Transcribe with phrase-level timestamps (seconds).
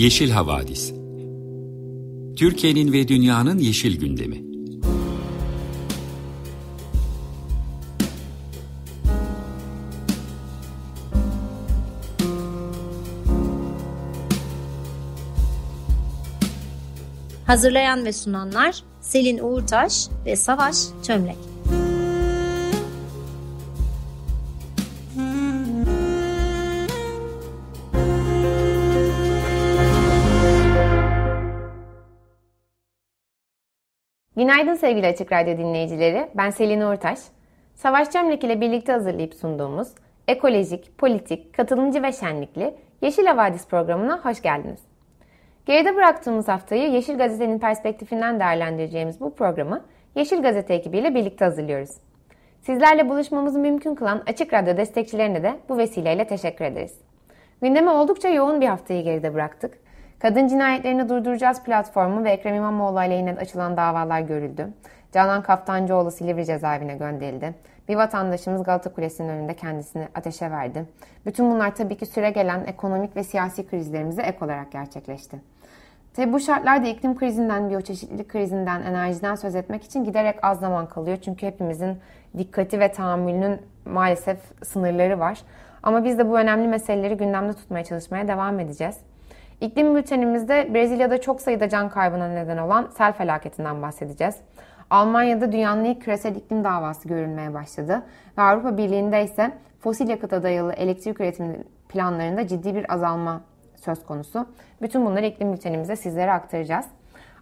[0.00, 0.92] Yeşil Havadis
[2.36, 4.42] Türkiye'nin ve dünyanın yeşil gündemi
[17.46, 21.49] Hazırlayan ve sunanlar Selin Uğurtaş ve Savaş Çömlek.
[34.40, 36.28] Günaydın sevgili Açık Radyo dinleyicileri.
[36.34, 37.18] Ben Selin Uğurtaş.
[37.74, 39.88] Savaş Çömlek ile birlikte hazırlayıp sunduğumuz
[40.28, 44.80] ekolojik, politik, katılımcı ve şenlikli Yeşil Havadis programına hoş geldiniz.
[45.66, 51.90] Geride bıraktığımız haftayı Yeşil Gazete'nin perspektifinden değerlendireceğimiz bu programı Yeşil Gazete ekibiyle birlikte hazırlıyoruz.
[52.60, 56.98] Sizlerle buluşmamızı mümkün kılan Açık Radyo destekçilerine de bu vesileyle teşekkür ederiz.
[57.62, 59.89] Gündeme oldukça yoğun bir haftayı geride bıraktık.
[60.20, 64.68] Kadın cinayetlerini durduracağız platformu ve Ekrem İmamoğlu aleyhine açılan davalar görüldü.
[65.12, 67.54] Canan Kaftancıoğlu Silivri cezaevine gönderildi.
[67.88, 70.84] Bir vatandaşımız Galata Kulesi'nin önünde kendisini ateşe verdi.
[71.26, 75.36] Bütün bunlar tabii ki süre gelen ekonomik ve siyasi krizlerimize ek olarak gerçekleşti.
[76.14, 81.18] Tabii bu şartlarda iklim krizinden, biyoçeşitlilik krizinden, enerjiden söz etmek için giderek az zaman kalıyor.
[81.24, 81.98] Çünkü hepimizin
[82.38, 85.38] dikkati ve tahammülünün maalesef sınırları var.
[85.82, 88.96] Ama biz de bu önemli meseleleri gündemde tutmaya çalışmaya devam edeceğiz.
[89.60, 94.36] İklim bültenimizde Brezilya'da çok sayıda can kaybına neden olan sel felaketinden bahsedeceğiz.
[94.90, 98.02] Almanya'da dünyanın ilk küresel iklim davası görülmeye başladı
[98.38, 103.40] ve Avrupa Birliği'nde ise fosil yakıta dayalı elektrik üretimi planlarında ciddi bir azalma
[103.76, 104.46] söz konusu.
[104.82, 106.86] Bütün bunları iklim bültenimizde sizlere aktaracağız.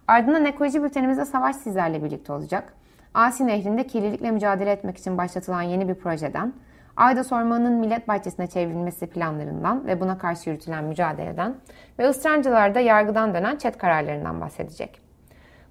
[0.07, 2.73] Ardından ekoloji bültenimizde Savaş sizlerle birlikte olacak.
[3.13, 6.53] Asi Nehri'nde kirlilikle mücadele etmek için başlatılan yeni bir projeden,
[6.99, 11.55] Aydos Ormanı'nın millet bahçesine çevrilmesi planlarından ve buna karşı yürütülen mücadeleden
[11.99, 15.01] ve ısrancılarda yargıdan dönen çet kararlarından bahsedecek.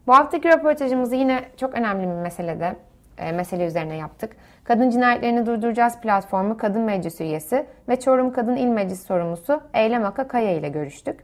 [0.07, 2.77] Bu haftaki röportajımızı yine çok önemli bir meselede,
[3.19, 4.37] e, mesele üzerine yaptık.
[4.65, 10.29] Kadın Cinayetlerini Durduracağız platformu Kadın Meclisi üyesi ve Çorum Kadın İl Meclisi sorumlusu Eylem Aka
[10.29, 11.21] Kaya ile görüştük.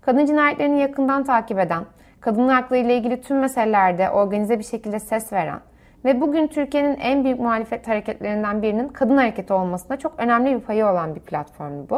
[0.00, 1.84] Kadın cinayetlerini yakından takip eden,
[2.20, 5.60] kadın hakları ile ilgili tüm meselelerde organize bir şekilde ses veren
[6.04, 10.86] ve bugün Türkiye'nin en büyük muhalefet hareketlerinden birinin kadın hareketi olmasında çok önemli bir payı
[10.86, 11.96] olan bir platformu bu.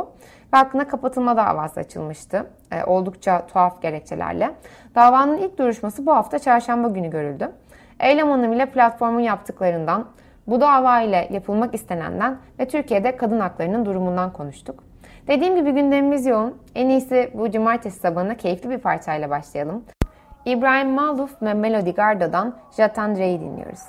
[0.52, 2.46] Ve hakkında kapatılma davası açılmıştı.
[2.72, 4.50] E, oldukça tuhaf gerekçelerle.
[4.94, 7.50] Davanın ilk duruşması bu hafta çarşamba günü görüldü.
[8.00, 10.06] Eylem ile platformun yaptıklarından,
[10.46, 14.84] bu dava ile yapılmak istenenden ve Türkiye'de kadın haklarının durumundan konuştuk.
[15.28, 16.58] Dediğim gibi gündemimiz yoğun.
[16.74, 19.84] En iyisi bu cumartesi sabahına keyifli bir parçayla başlayalım.
[20.46, 23.80] İbrahim Maluf ve Melody Garda'dan Jatandre'yi dinliyoruz.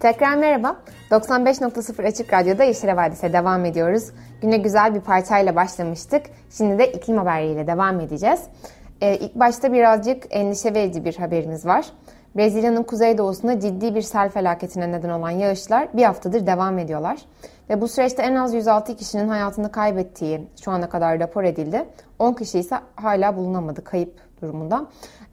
[0.00, 0.76] Tekrar merhaba.
[1.10, 4.10] 95.0 Açık Radyo'da Yeşil Havadis'e devam ediyoruz.
[4.42, 6.22] Güne güzel bir parçayla başlamıştık.
[6.50, 8.40] Şimdi de iklim haberiyle devam edeceğiz.
[9.00, 11.86] Ee, ilk başta birazcık endişe verici bir haberimiz var.
[12.36, 17.18] Brezilya'nın kuzeydoğusunda ciddi bir sel felaketine neden olan yağışlar bir haftadır devam ediyorlar.
[17.70, 21.84] Ve bu süreçte en az 106 kişinin hayatını kaybettiği şu ana kadar rapor edildi.
[22.18, 24.12] 10 kişi ise hala bulunamadı kayıp
[24.42, 24.86] durumunda.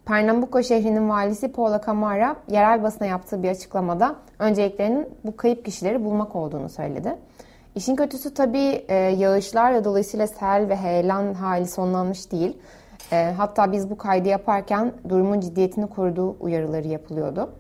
[0.05, 6.35] Pernambuco şehrinin valisi Paula Camara yerel basına yaptığı bir açıklamada önceliklerinin bu kayıp kişileri bulmak
[6.35, 7.15] olduğunu söyledi.
[7.75, 12.57] İşin kötüsü tabii e, yağışlar ve dolayısıyla sel ve heyelan hali sonlanmış değil.
[13.11, 17.53] E, hatta biz bu kaydı yaparken durumun ciddiyetini koruduğu uyarıları yapılıyordu.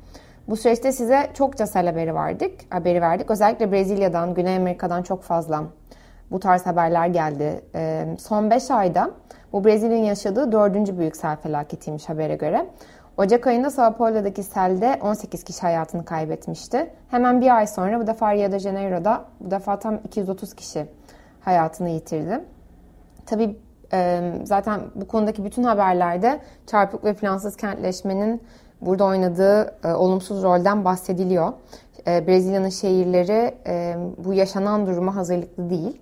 [0.47, 2.73] Bu süreçte size çokça sel haberi verdik.
[2.73, 3.31] Haberi verdik.
[3.31, 5.63] Özellikle Brezilya'dan, Güney Amerika'dan çok fazla
[6.33, 7.61] bu tarz haberler geldi.
[7.75, 9.11] E, son 5 ayda
[9.53, 12.65] bu Brezilya'nın yaşadığı dördüncü büyük sel felaketiymiş habere göre.
[13.17, 16.89] Ocak ayında Sao Paulo'daki selde 18 kişi hayatını kaybetmişti.
[17.11, 20.85] Hemen bir ay sonra bu defa Rio de Janeiro'da bu defa tam 230 kişi
[21.41, 22.39] hayatını yitirdi.
[23.25, 23.57] Tabii
[24.43, 28.41] zaten bu konudaki bütün haberlerde çarpık ve plansız kentleşmenin
[28.81, 31.53] burada oynadığı olumsuz rolden bahsediliyor.
[32.07, 33.55] Brezilya'nın şehirleri
[34.25, 36.01] bu yaşanan duruma hazırlıklı değil.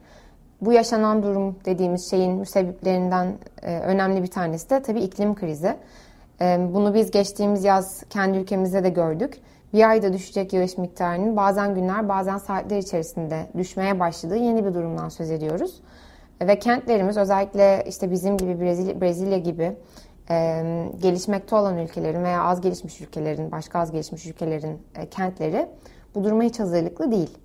[0.61, 5.75] Bu yaşanan durum dediğimiz şeyin müsebbiplerinden önemli bir tanesi de tabii iklim krizi.
[6.73, 9.41] Bunu biz geçtiğimiz yaz kendi ülkemizde de gördük.
[9.73, 15.09] Bir ayda düşecek yağış miktarının bazen günler bazen saatler içerisinde düşmeye başladığı yeni bir durumdan
[15.09, 15.81] söz ediyoruz.
[16.41, 19.75] Ve kentlerimiz özellikle işte bizim gibi Brezilya, Brezilya gibi
[20.29, 20.63] e,
[21.01, 25.67] gelişmekte olan ülkelerin veya az gelişmiş ülkelerin, başka az gelişmiş ülkelerin e, kentleri
[26.15, 27.37] bu duruma hiç hazırlıklı değil.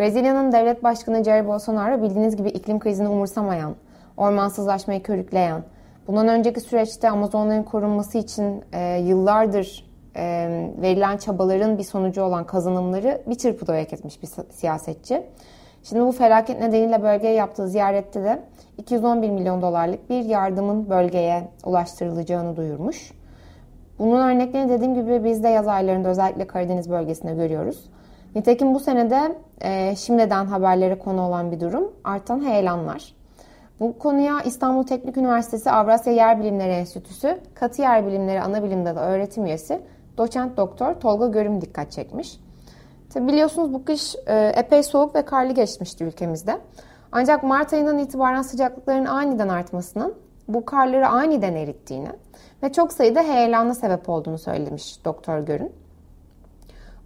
[0.00, 3.76] Brezilya'nın devlet başkanı Jair Bolsonaro bildiğiniz gibi iklim krizini umursamayan,
[4.16, 5.62] ormansızlaşmayı körükleyen,
[6.06, 10.48] bundan önceki süreçte Amazonların korunması için e, yıllardır e,
[10.82, 15.22] verilen çabaların bir sonucu olan kazanımları bir çırpıda yok etmiş bir siyasetçi.
[15.82, 18.42] Şimdi bu felaket nedeniyle bölgeye yaptığı ziyarette de
[18.78, 23.12] 211 milyon dolarlık bir yardımın bölgeye ulaştırılacağını duyurmuş.
[23.98, 27.90] Bunun örneklerini dediğim gibi biz de yaz aylarında özellikle Karadeniz bölgesinde görüyoruz.
[28.34, 33.14] Nitekim bu senede e, şimdiden haberlere konu olan bir durum artan heyelanlar.
[33.80, 39.46] Bu konuya İstanbul Teknik Üniversitesi Avrasya Yer Bilimleri Enstitüsü Katı Yer Bilimleri Anabilim Dalı öğretim
[39.46, 39.80] üyesi
[40.18, 42.40] doçent doktor Tolga Görüm dikkat çekmiş.
[43.10, 46.58] Tabi biliyorsunuz bu kış e, epey soğuk ve karlı geçmişti ülkemizde.
[47.12, 50.14] Ancak Mart ayından itibaren sıcaklıkların aniden artmasının
[50.48, 52.08] bu karları aniden erittiğini
[52.62, 55.72] ve çok sayıda heyelana sebep olduğunu söylemiş Doktor Görün.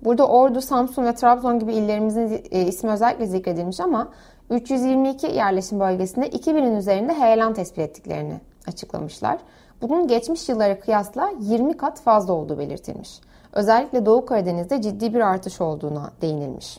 [0.05, 4.09] Burada Ordu, Samsun ve Trabzon gibi illerimizin e, ismi özellikle zikredilmiş ama
[4.51, 9.39] 322 yerleşim bölgesinde 2000'in üzerinde heyelan tespit ettiklerini açıklamışlar.
[9.83, 13.21] Bunun geçmiş yıllara kıyasla 20 kat fazla olduğu belirtilmiş.
[13.53, 16.79] Özellikle Doğu Karadeniz'de ciddi bir artış olduğuna değinilmiş.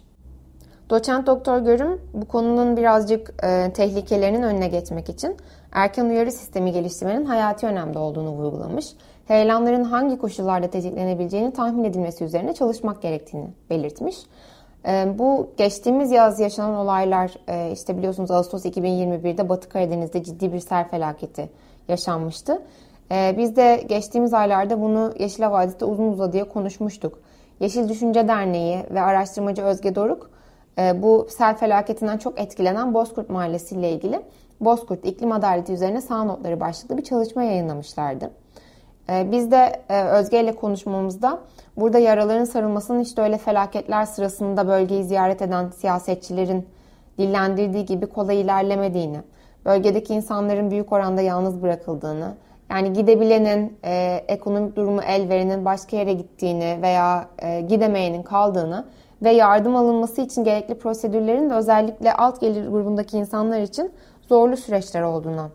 [0.89, 5.37] Doçent Doktor Görüm bu konunun birazcık e, tehlikelerinin önüne geçmek için
[5.71, 8.85] erken uyarı sistemi geliştirmenin hayati önemde olduğunu vurgulamış.
[9.31, 14.17] Heyelanların hangi koşullarda tetiklenebileceğini tahmin edilmesi üzerine çalışmak gerektiğini belirtmiş.
[14.87, 20.59] E, bu geçtiğimiz yaz yaşanan olaylar e, işte biliyorsunuz Ağustos 2021'de Batı Karadeniz'de ciddi bir
[20.59, 21.49] sel felaketi
[21.87, 22.61] yaşanmıştı.
[23.11, 27.19] E, biz de geçtiğimiz aylarda bunu Yeşil Havadis'te uzun uzadıya konuşmuştuk.
[27.59, 30.29] Yeşil Düşünce Derneği ve araştırmacı Özge Doruk
[30.79, 34.21] e, bu sel felaketinden çok etkilenen Bozkurt Mahallesi ile ilgili
[34.61, 38.40] Bozkurt iklim adaleti üzerine sağ notları başlıklı bir çalışma yayınlamışlardı.
[39.11, 41.39] E, biz de e, Özge ile konuşmamızda
[41.77, 46.67] burada yaraların sarılmasının işte öyle felaketler sırasında bölgeyi ziyaret eden siyasetçilerin
[47.17, 49.17] dillendirdiği gibi kolay ilerlemediğini,
[49.65, 52.33] bölgedeki insanların büyük oranda yalnız bırakıldığını,
[52.69, 58.85] yani gidebilenin, e, ekonomik durumu el verenin başka yere gittiğini veya e, gidemeyenin kaldığını
[59.23, 63.91] ve yardım alınması için gerekli prosedürlerin de özellikle alt gelir grubundaki insanlar için
[64.29, 65.49] zorlu süreçler olduğuna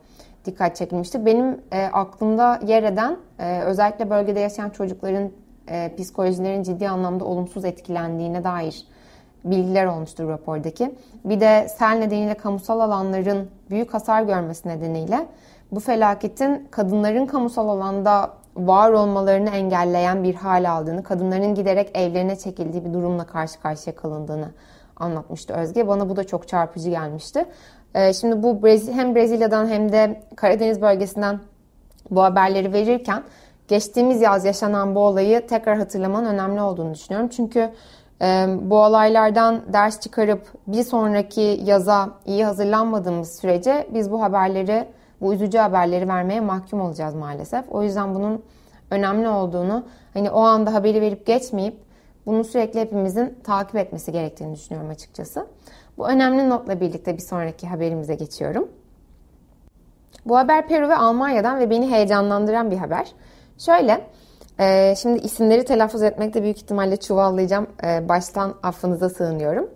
[0.46, 1.26] dikkat çekilmişti.
[1.26, 5.31] Benim e, aklımda yer eden e, özellikle bölgede yaşayan çocukların
[5.69, 8.87] e, psikolojilerin ciddi anlamda olumsuz etkilendiğine dair
[9.44, 10.94] bilgiler olmuştur rapordaki.
[11.25, 15.26] Bir de sel nedeniyle kamusal alanların büyük hasar görmesi nedeniyle
[15.72, 22.84] bu felaketin kadınların kamusal alanda var olmalarını engelleyen bir hal aldığını, kadınların giderek evlerine çekildiği
[22.84, 24.50] bir durumla karşı karşıya kalındığını
[24.96, 25.88] anlatmıştı Özge.
[25.88, 27.46] Bana bu da çok çarpıcı gelmişti.
[27.96, 31.40] Ee, şimdi bu hem Brezilya'dan hem de Karadeniz bölgesinden
[32.10, 33.22] bu haberleri verirken
[33.69, 37.28] geçtiğimiz yaz yaşanan bu olayı tekrar hatırlamanın önemli olduğunu düşünüyorum.
[37.28, 37.70] Çünkü
[38.22, 44.88] e, bu olaylardan ders çıkarıp bir sonraki yaza iyi hazırlanmadığımız sürece biz bu haberleri
[45.20, 47.64] bu üzücü haberleri vermeye mahkum olacağız maalesef.
[47.70, 48.43] O yüzden bunun
[48.90, 49.84] önemli olduğunu,
[50.14, 51.76] hani o anda haberi verip geçmeyip
[52.26, 55.46] bunu sürekli hepimizin takip etmesi gerektiğini düşünüyorum açıkçası.
[55.98, 58.69] Bu önemli notla birlikte bir sonraki haberimize geçiyorum.
[60.26, 63.12] Bu haber Peru ve Almanya'dan ve beni heyecanlandıran bir haber.
[63.58, 64.00] Şöyle,
[64.60, 67.66] e, şimdi isimleri telaffuz etmekte büyük ihtimalle çuvallayacağım.
[67.84, 69.70] E, baştan affınıza sığınıyorum.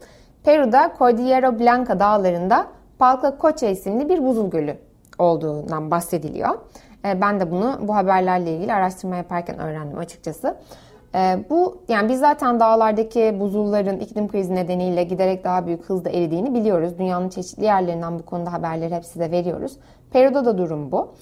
[0.44, 2.66] Peru'da Cordillera Blanca dağlarında
[2.98, 4.76] Palca Cocha isimli bir buzul gölü
[5.18, 6.58] olduğundan bahsediliyor.
[7.04, 10.56] E, ben de bunu bu haberlerle ilgili araştırma yaparken öğrendim açıkçası.
[11.14, 16.54] E, bu yani biz zaten dağlardaki buzulların iklim krizi nedeniyle giderek daha büyük hızda eridiğini
[16.54, 16.98] biliyoruz.
[16.98, 19.76] Dünyanın çeşitli yerlerinden bu konuda haberleri hep size veriyoruz.
[20.12, 21.14] Peru'da da durum bu.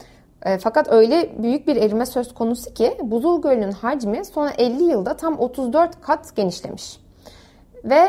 [0.42, 5.16] E, fakat öyle büyük bir erime söz konusu ki buzul gölünün hacmi son 50 yılda
[5.16, 7.00] tam 34 kat genişlemiş.
[7.84, 8.08] Ve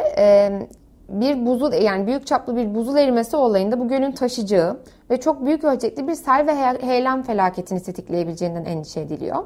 [1.09, 5.63] bir buzul yani büyük çaplı bir buzul erimesi olayında bu gölün taşıyacağı ve çok büyük
[5.63, 9.43] ölçekli bir sel ve heyelan felaketini tetikleyebileceğinden endişe ediliyor.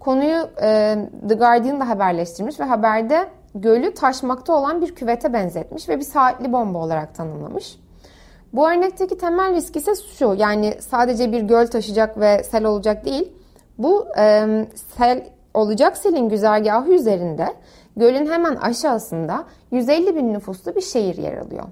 [0.00, 5.98] Konuyu e, The Guardian da haberleştirmiş ve haberde gölü taşmakta olan bir küvete benzetmiş ve
[5.98, 7.78] bir saatli bomba olarak tanımlamış.
[8.52, 13.32] Bu örnekteki temel risk ise şu yani sadece bir göl taşıyacak ve sel olacak değil.
[13.78, 14.46] Bu e,
[14.96, 17.54] sel olacak selin güzergahı üzerinde
[17.96, 21.64] gölün hemen aşağısında 150 bin nüfuslu bir şehir yer alıyor.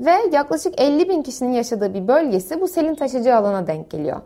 [0.00, 4.20] Ve yaklaşık 50 bin kişinin yaşadığı bir bölgesi bu selin taşıyacağı alana denk geliyor.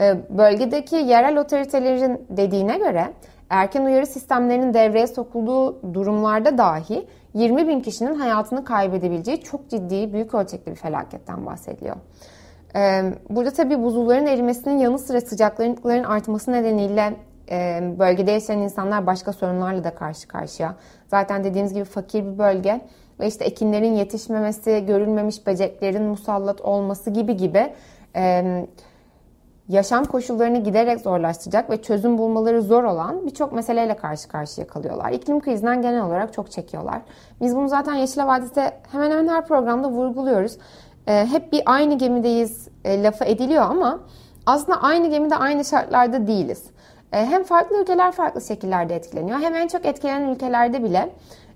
[0.00, 3.12] Ee, bölgedeki yerel otoritelerin dediğine göre
[3.50, 10.34] erken uyarı sistemlerinin devreye sokulduğu durumlarda dahi 20 bin kişinin hayatını kaybedebileceği çok ciddi, büyük
[10.34, 11.96] ölçekli bir felaketten bahsediliyor.
[12.76, 17.14] Ee, burada tabii buzulların erimesinin yanı sıra sıcaklıkların artması nedeniyle
[17.50, 20.74] e, bölgede yaşayan insanlar başka sorunlarla da karşı karşıya.
[21.06, 22.80] Zaten dediğimiz gibi fakir bir bölge
[23.20, 27.72] ve işte ekinlerin yetişmemesi, görülmemiş böceklerin musallat olması gibi gibi
[28.16, 28.44] e,
[29.68, 35.12] yaşam koşullarını giderek zorlaştıracak ve çözüm bulmaları zor olan birçok meseleyle karşı karşıya kalıyorlar.
[35.12, 37.02] İklim krizinden genel olarak çok çekiyorlar.
[37.40, 40.58] Biz bunu zaten Yeşil Vadisi'de hemen hemen her programda vurguluyoruz.
[41.06, 44.00] E, hep bir aynı gemideyiz e, lafı ediliyor ama
[44.46, 46.64] aslında aynı gemide aynı şartlarda değiliz.
[47.12, 51.10] E, hem farklı ülkeler farklı şekillerde etkileniyor hem en çok etkilenen ülkelerde bile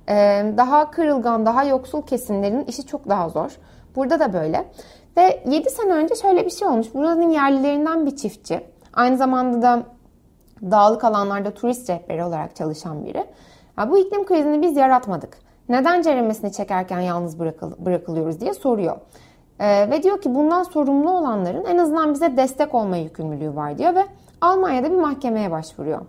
[0.09, 0.14] e,
[0.57, 3.59] daha kırılgan, daha yoksul kesimlerin işi çok daha zor.
[3.97, 4.64] Burada da böyle.
[5.16, 6.95] Ve 7 sene önce şöyle bir şey olmuş.
[6.95, 8.61] Buranın yerlilerinden bir çiftçi.
[8.92, 9.83] Aynı zamanda da
[10.62, 13.25] dağlık alanlarda turist rehberi olarak çalışan biri.
[13.78, 15.38] Ya bu iklim krizini biz yaratmadık.
[15.69, 18.97] Neden ceremesini çekerken yalnız bırakıl bırakılıyoruz diye soruyor.
[19.61, 23.95] Ee, ve diyor ki bundan sorumlu olanların en azından bize destek olma yükümlülüğü var diyor
[23.95, 24.07] ve
[24.40, 26.00] Almanya'da bir mahkemeye başvuruyor.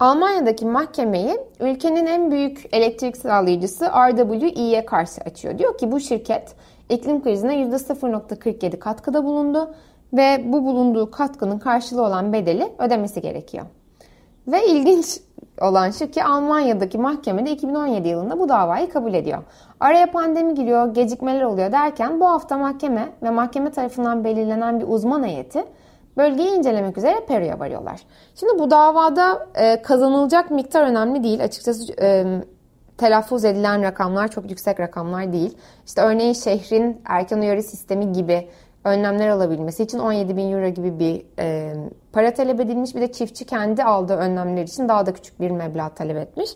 [0.00, 5.58] Almanya'daki mahkemeyi ülkenin en büyük elektrik sağlayıcısı RWE'ye karşı açıyor.
[5.58, 6.54] Diyor ki bu şirket
[6.88, 9.74] iklim krizine %0.47 katkıda bulundu
[10.12, 13.66] ve bu bulunduğu katkının karşılığı olan bedeli ödemesi gerekiyor.
[14.46, 15.20] Ve ilginç
[15.60, 19.42] olan şu ki Almanya'daki mahkemede 2017 yılında bu davayı kabul ediyor.
[19.80, 25.24] Araya pandemi giriyor, gecikmeler oluyor derken bu hafta mahkeme ve mahkeme tarafından belirlenen bir uzman
[25.24, 25.64] heyeti
[26.16, 28.00] bölgeyi incelemek üzere Peru'ya varıyorlar.
[28.34, 31.44] Şimdi bu davada e, kazanılacak miktar önemli değil.
[31.44, 32.24] Açıkçası e,
[32.98, 35.56] telaffuz edilen rakamlar çok yüksek rakamlar değil.
[35.86, 38.48] İşte örneğin şehrin erken uyarı sistemi gibi
[38.84, 41.74] önlemler alabilmesi için 17 bin euro gibi bir e,
[42.12, 42.94] para talep edilmiş.
[42.94, 46.50] Bir de çiftçi kendi aldığı önlemler için daha da küçük bir meblağ talep etmiş.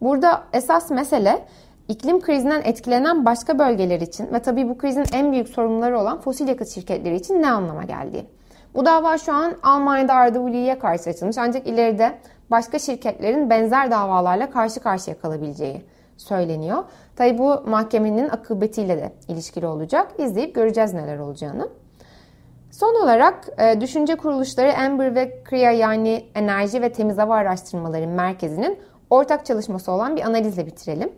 [0.00, 1.44] Burada esas mesele
[1.88, 6.48] iklim krizinden etkilenen başka bölgeler için ve tabii bu krizin en büyük sorumluları olan fosil
[6.48, 8.26] yakıt şirketleri için ne anlama geldiği.
[8.74, 12.18] Bu dava şu an Almanya'da RWE'ye karşı açılmış ancak ileride
[12.54, 15.82] başka şirketlerin benzer davalarla karşı karşıya kalabileceği
[16.16, 16.84] söyleniyor.
[17.16, 20.12] Tabi bu mahkemenin akıbetiyle de ilişkili olacak.
[20.18, 21.68] İzleyip göreceğiz neler olacağını.
[22.70, 28.78] Son olarak e, düşünce kuruluşları Amber ve CREA yani Enerji ve Temiz Hava Araştırmaları Merkezi'nin
[29.10, 31.12] ortak çalışması olan bir analizle bitirelim.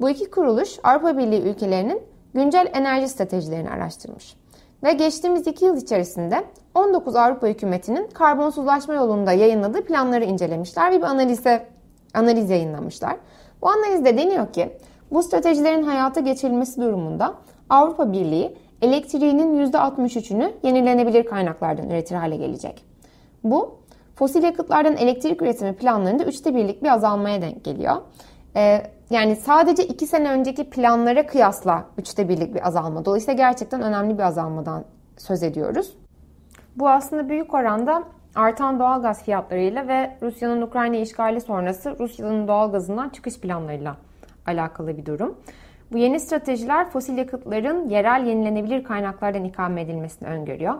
[0.00, 2.02] Bu iki kuruluş Avrupa Birliği ülkelerinin
[2.34, 4.36] güncel enerji stratejilerini araştırmış.
[4.82, 6.44] Ve geçtiğimiz iki yıl içerisinde
[6.76, 11.66] 19 Avrupa hükümetinin karbonsuzlaşma yolunda yayınladığı planları incelemişler ve bir analize,
[12.14, 13.16] analiz yayınlamışlar.
[13.62, 14.76] Bu analizde deniyor ki
[15.10, 17.34] bu stratejilerin hayata geçirilmesi durumunda
[17.70, 22.84] Avrupa Birliği elektriğinin %63'ünü yenilenebilir kaynaklardan üretir hale gelecek.
[23.44, 23.74] Bu
[24.14, 27.96] fosil yakıtlardan elektrik üretimi planlarında üçte birlik bir azalmaya denk geliyor.
[28.56, 33.04] Ee, yani sadece iki sene önceki planlara kıyasla üçte birlik bir azalma.
[33.04, 34.84] Dolayısıyla gerçekten önemli bir azalmadan
[35.18, 35.92] söz ediyoruz.
[36.76, 38.02] Bu aslında büyük oranda
[38.34, 43.96] artan doğal gaz fiyatlarıyla ve Rusya'nın Ukrayna işgali sonrası Rusya'nın doğal gazından çıkış planlarıyla
[44.46, 45.38] alakalı bir durum.
[45.92, 50.74] Bu yeni stratejiler fosil yakıtların yerel yenilenebilir kaynaklardan ikame edilmesini öngörüyor.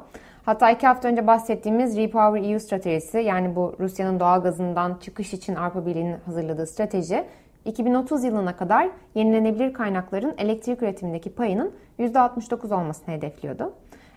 [0.45, 5.55] Hatta iki hafta önce bahsettiğimiz Repower EU stratejisi yani bu Rusya'nın doğal gazından çıkış için
[5.55, 7.25] Avrupa Birliği'nin hazırladığı strateji
[7.65, 13.73] 2030 yılına kadar yenilenebilir kaynakların elektrik üretimindeki payının %69 olmasını hedefliyordu.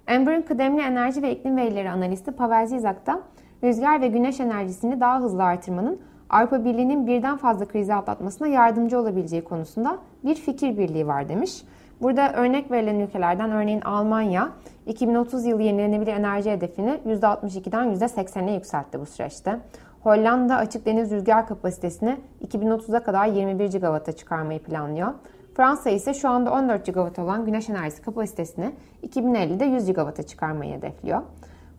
[0.09, 3.19] Amber'ın kıdemli enerji ve iklim verileri analisti Pavel Zizak da
[3.63, 5.99] rüzgar ve güneş enerjisini daha hızlı artırmanın
[6.29, 11.63] Avrupa Birliği'nin birden fazla krizi atlatmasına yardımcı olabileceği konusunda bir fikir birliği var demiş.
[12.01, 14.49] Burada örnek verilen ülkelerden örneğin Almanya
[14.85, 19.59] 2030 yılı yenilenebilir enerji hedefini %62'den %80'e yükseltti bu süreçte.
[20.03, 25.13] Hollanda açık deniz rüzgar kapasitesini 2030'a kadar 21 GW'a çıkarmayı planlıyor.
[25.55, 28.71] Fransa ise şu anda 14 GW olan güneş enerjisi kapasitesini
[29.07, 31.21] 2050'de 100 GW'a çıkarmayı hedefliyor.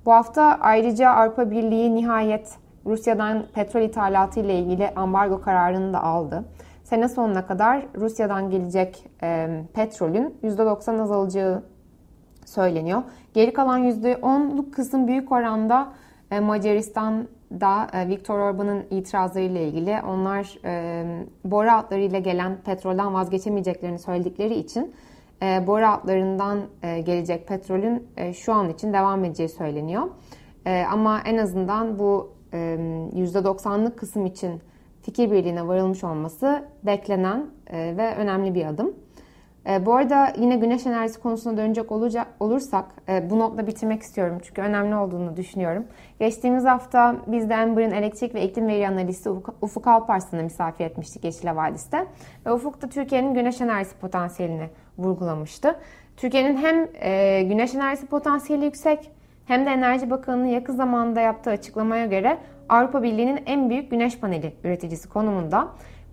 [0.06, 6.44] Bu hafta ayrıca Avrupa Birliği nihayet Rusya'dan petrol ithalatı ile ilgili ambargo kararını da aldı.
[6.84, 11.62] Sene sonuna kadar Rusya'dan gelecek e, petrolün %90 azalacağı
[12.44, 13.02] söyleniyor.
[13.34, 15.88] Geri kalan %10'luk kısım büyük oranda
[16.30, 16.40] e,
[17.50, 20.00] Macaristan'da e, Viktor Orban'ın itirazlarıyla ilgili.
[20.08, 24.94] Onlar e, boru hatlarıyla gelen petrolden vazgeçemeyeceklerini söyledikleri için
[25.42, 30.02] e, boru hatlarından gelecek petrolün şu an için devam edeceği söyleniyor.
[30.90, 34.60] Ama en azından bu %90'lık kısım için
[35.02, 38.94] fikir birliğine varılmış olması beklenen ve önemli bir adım.
[39.80, 42.84] Bu arada yine güneş enerjisi konusuna dönecek olacak, olursak
[43.30, 45.84] bu notla bitirmek istiyorum çünkü önemli olduğunu düşünüyorum.
[46.20, 51.56] Geçtiğimiz hafta biz de Amber'ın elektrik ve iklim veri analisti Ufuk Alparslan'ı misafir etmiştik Yeşil
[51.56, 52.06] Vadis'te.
[52.46, 55.76] Ve Ufuk da Türkiye'nin güneş enerjisi potansiyelini vurgulamıştı.
[56.16, 56.86] Türkiye'nin hem
[57.48, 59.10] güneş enerjisi potansiyeli yüksek
[59.46, 62.38] hem de Enerji Bakanı'nın yakın zamanda yaptığı açıklamaya göre
[62.68, 65.68] Avrupa Birliği'nin en büyük güneş paneli üreticisi konumunda.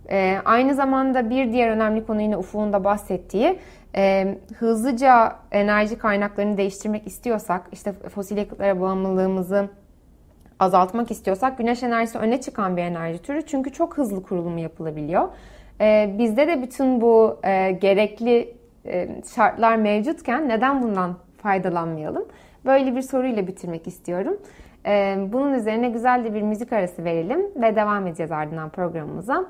[0.10, 3.60] E, aynı zamanda bir diğer önemli konu yine Ufuk'un da bahsettiği
[3.96, 9.70] e, hızlıca enerji kaynaklarını değiştirmek istiyorsak, işte fosil yakıtlara bağımlılığımızı
[10.60, 13.46] azaltmak istiyorsak güneş enerjisi öne çıkan bir enerji türü.
[13.46, 15.28] Çünkü çok hızlı kurulumu yapılabiliyor.
[15.82, 22.26] E, bizde de bütün bu e, gerekli e, şartlar mevcutken neden bundan faydalanmayalım?
[22.66, 24.38] Böyle bir soruyla bitirmek istiyorum.
[24.86, 29.46] E, bunun üzerine güzel de bir müzik arası verelim ve devam edeceğiz ardından programımıza.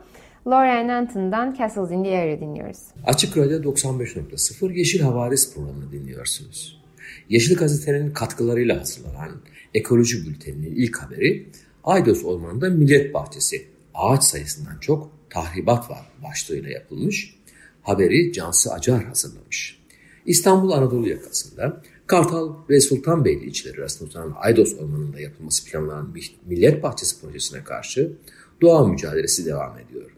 [0.48, 2.78] Laura Anton'dan Castles in the Air'ı dinliyoruz.
[3.06, 6.82] Açık Radyo 95.0 Yeşil Havadis programını dinliyorsunuz.
[7.30, 9.32] Yeşil Gazete'nin katkılarıyla hazırlanan
[9.74, 11.50] Ekoloji Bülteni'nin ilk haberi
[11.84, 17.36] Aydos Ormanı'nda Millet Bahçesi ağaç sayısından çok tahribat var başlığıyla yapılmış.
[17.82, 19.80] Haberi Cansı Acar hazırlamış.
[20.26, 26.84] İstanbul Anadolu yakasında Kartal ve Sultanbeyli ilçeleri arasında uzanan Aydos Ormanı'nda yapılması planlanan bir Millet
[26.84, 28.12] Bahçesi projesine karşı
[28.62, 30.17] doğa mücadelesi devam ediyor.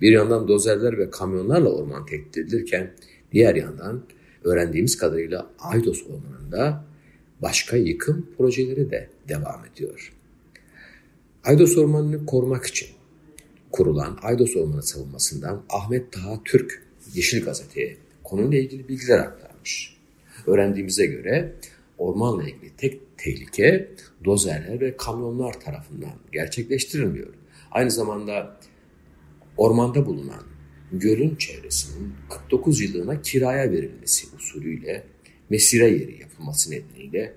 [0.00, 2.92] Bir yandan dozerler ve kamyonlarla orman tehdit edilirken
[3.32, 4.02] diğer yandan
[4.44, 6.84] öğrendiğimiz kadarıyla Aydos Ormanı'nda
[7.42, 10.12] başka yıkım projeleri de devam ediyor.
[11.44, 12.88] Aydos Ormanı'nı korumak için
[13.72, 16.82] kurulan Aydos Ormanı savunmasından Ahmet Taha Türk
[17.14, 19.96] Yeşil Gazete'ye konuyla ilgili bilgiler aktarmış.
[20.46, 21.52] Öğrendiğimize göre
[21.98, 23.88] ormanla ilgili tek tehlike
[24.24, 27.34] dozerler ve kamyonlar tarafından gerçekleştirilmiyor.
[27.70, 28.56] Aynı zamanda
[29.56, 30.42] ormanda bulunan
[30.92, 35.04] gölün çevresinin 49 yıllığına kiraya verilmesi usulüyle
[35.50, 37.34] mesire yeri yapılması nedeniyle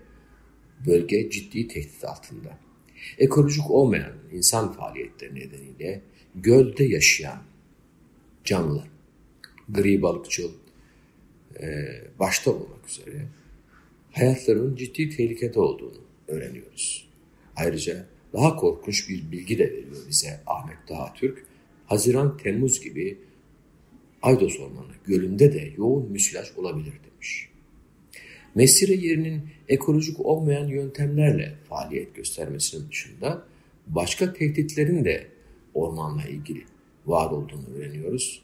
[0.87, 2.59] bölge ciddi tehdit altında.
[3.17, 6.01] Ekolojik olmayan insan faaliyetleri nedeniyle
[6.35, 7.41] gölde yaşayan
[8.43, 8.83] canlı,
[9.69, 10.51] gri balıkçıl
[11.59, 11.85] e,
[12.19, 13.25] başta olmak üzere
[14.11, 17.09] hayatlarının ciddi tehlikede olduğunu öğreniyoruz.
[17.55, 21.45] Ayrıca daha korkunç bir bilgi de veriyor bize Ahmet Daha Türk.
[21.87, 23.17] Haziran-Temmuz gibi
[24.21, 27.49] Aydos Ormanı gölünde de yoğun müsilaj olabilir demiş.
[28.55, 33.45] Mesire yerinin ekolojik olmayan yöntemlerle faaliyet göstermesinin dışında
[33.87, 35.27] başka tehditlerin de
[35.73, 36.63] ormanla ilgili
[37.05, 38.41] var olduğunu öğreniyoruz.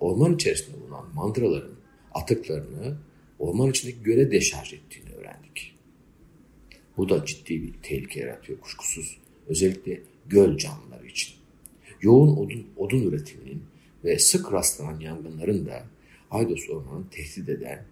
[0.00, 1.74] Orman içerisinde bulunan mandraların
[2.14, 2.96] atıklarını
[3.38, 5.74] orman içindeki göle deşarj ettiğini öğrendik.
[6.96, 9.18] Bu da ciddi bir tehlike yaratıyor kuşkusuz.
[9.46, 11.39] Özellikle göl canlıları için.
[12.02, 13.62] Yoğun odun, odun üretiminin
[14.04, 15.86] ve sık rastlanan yangınların da
[16.30, 17.84] Aydos Ormanı'nı tehdit eden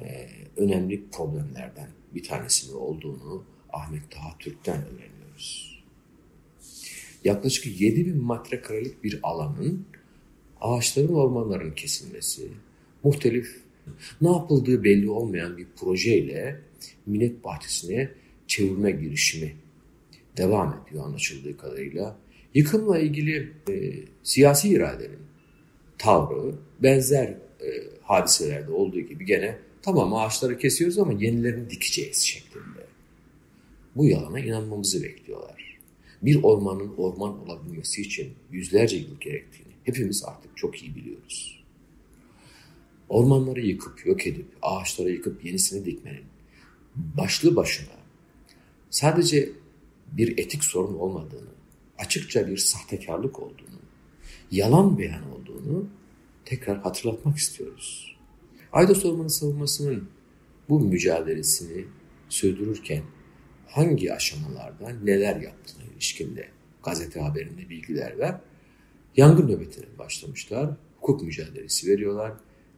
[0.00, 5.82] e, önemli problemlerden bir tanesinin olduğunu Ahmet Taha Türk'ten öğreniyoruz.
[7.24, 9.86] Yaklaşık 7 bin metrekarelik bir alanın
[10.60, 12.48] ağaçların ormanların kesilmesi,
[13.04, 13.62] muhtelif
[14.20, 16.60] ne yapıldığı belli olmayan bir projeyle
[17.06, 18.10] millet bahçesine
[18.46, 19.54] çevirme girişimi
[20.36, 22.16] devam ediyor anlaşıldığı kadarıyla.
[22.54, 23.74] Yıkımla ilgili e,
[24.22, 25.18] siyasi iradenin
[25.98, 27.68] tavrı benzer e,
[28.02, 32.86] hadiselerde olduğu gibi gene tamam ağaçları kesiyoruz ama yenilerini dikeceğiz şeklinde.
[33.96, 35.78] Bu yalana inanmamızı bekliyorlar.
[36.22, 41.64] Bir ormanın orman olabilmesi için yüzlerce yıl gerektiğini hepimiz artık çok iyi biliyoruz.
[43.08, 46.24] Ormanları yıkıp yok edip ağaçları yıkıp yenisini dikmenin
[46.96, 47.98] başlı başına
[48.90, 49.50] sadece
[50.12, 51.50] bir etik sorun olmadığını,
[51.98, 53.80] açıkça bir sahtekarlık olduğunu,
[54.50, 55.88] yalan beyan olduğunu
[56.44, 58.16] tekrar hatırlatmak istiyoruz.
[58.72, 60.08] Aydos Ormanı savunmasının
[60.68, 61.84] bu mücadelesini
[62.28, 63.02] sürdürürken
[63.66, 66.48] hangi aşamalarda neler yaptığına ilişkinde
[66.84, 68.40] gazete haberinde bilgiler ver.
[69.16, 72.32] Yangın nöbetine başlamışlar, hukuk mücadelesi veriyorlar,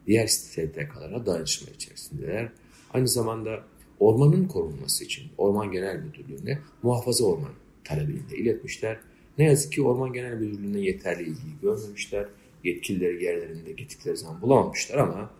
[0.07, 2.51] diğer STK'lara danışma içerisindeler.
[2.93, 3.63] Aynı zamanda
[3.99, 7.51] ormanın korunması için Orman Genel Müdürlüğü'ne muhafaza orman
[7.83, 8.99] talebini de iletmişler.
[9.37, 12.25] Ne yazık ki Orman Genel Müdürlüğü'ne yeterli ilgiyi görmemişler.
[12.63, 15.31] Yetkilileri yerlerinde gittikleri zaman bulamamışlar ama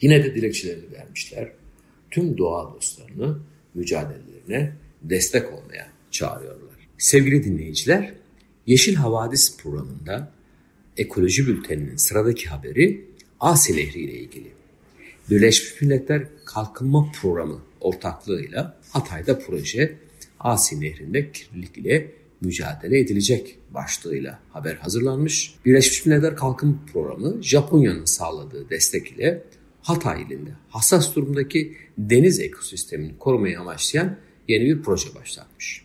[0.00, 1.52] yine de dilekçelerini vermişler.
[2.10, 3.38] Tüm doğa dostlarını
[3.74, 4.72] mücadelelerine
[5.02, 6.88] destek olmaya çağırıyorlar.
[6.98, 8.14] Sevgili dinleyiciler,
[8.66, 10.32] Yeşil Havadis programında
[10.96, 13.04] Ekoloji Bülteni'nin sıradaki haberi
[13.40, 14.52] Asi Nehri ile ilgili.
[15.30, 19.98] Birleşmiş Milletler Kalkınma Programı ortaklığıyla Hatay'da proje
[20.40, 22.12] Asi Nehri'nde kirlilik ile
[22.44, 25.54] mücadele edilecek başlığıyla haber hazırlanmış.
[25.64, 29.42] Birleşmiş Milletler Kalkınma Programı Japonya'nın sağladığı destek ile
[29.82, 34.16] Hatay ilinde hassas durumdaki deniz ekosistemini korumayı amaçlayan
[34.48, 35.84] yeni bir proje başlatmış.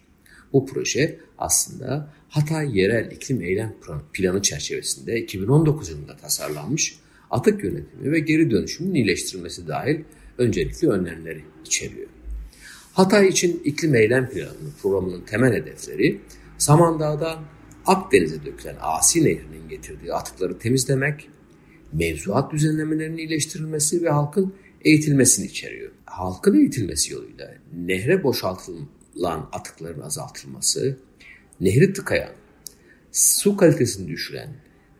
[0.53, 3.75] Bu proje aslında Hatay Yerel İklim Eylem
[4.13, 6.99] Planı çerçevesinde 2019 yılında tasarlanmış
[7.31, 9.99] atık yönetimi ve geri dönüşümün iyileştirilmesi dahil
[10.37, 12.07] öncelikli önlemleri içeriyor.
[12.93, 16.19] Hatay için iklim eylem planının programının temel hedefleri
[16.57, 17.39] Samandağ'dan
[17.85, 21.29] Akdeniz'e dökülen Asi Nehri'nin getirdiği atıkları temizlemek,
[21.93, 25.91] mevzuat düzenlemelerinin iyileştirilmesi ve halkın eğitilmesini içeriyor.
[26.05, 30.97] Halkın eğitilmesi yoluyla nehre boşaltılan atıkların azaltılması,
[31.61, 32.31] nehri tıkayan,
[33.11, 34.49] su kalitesini düşüren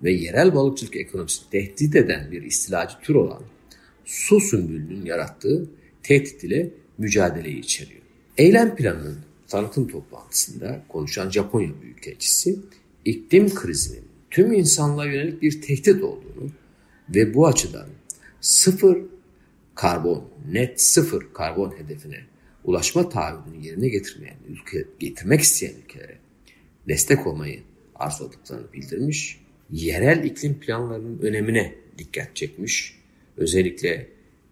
[0.04, 3.44] ve yerel balıkçılık ekonomisini tehdit eden bir istilacı tür olan
[4.06, 5.70] su sümbülünün yarattığı
[6.04, 8.02] tehdit ile mücadeleyi içeriyor.
[8.38, 12.60] Eylem planının tanıtım toplantısında konuşan Japonya Büyükelçisi
[13.06, 16.52] iklim krizinin tüm insanlığa yönelik bir tehdit olduğunu
[17.10, 17.88] ve bu açıdan
[18.42, 18.98] sıfır
[19.76, 22.26] karbon, net sıfır karbon hedefine
[22.64, 26.18] ulaşma taahhüdünü yerine getirmeyen ülke, getirmek isteyen ülkelere
[26.88, 27.60] destek olmayı
[27.96, 29.42] arzuladıklarını bildirmiş.
[29.72, 32.98] Yerel iklim planlarının önemine dikkat çekmiş.
[33.38, 34.08] Özellikle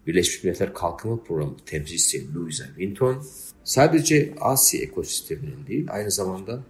[0.06, 3.26] Birleşmiş Milletler Kalkınma Programı temsilcisi Louisa Winton
[3.66, 6.62] sadece Asya ekosisteminin değil aynı zamanda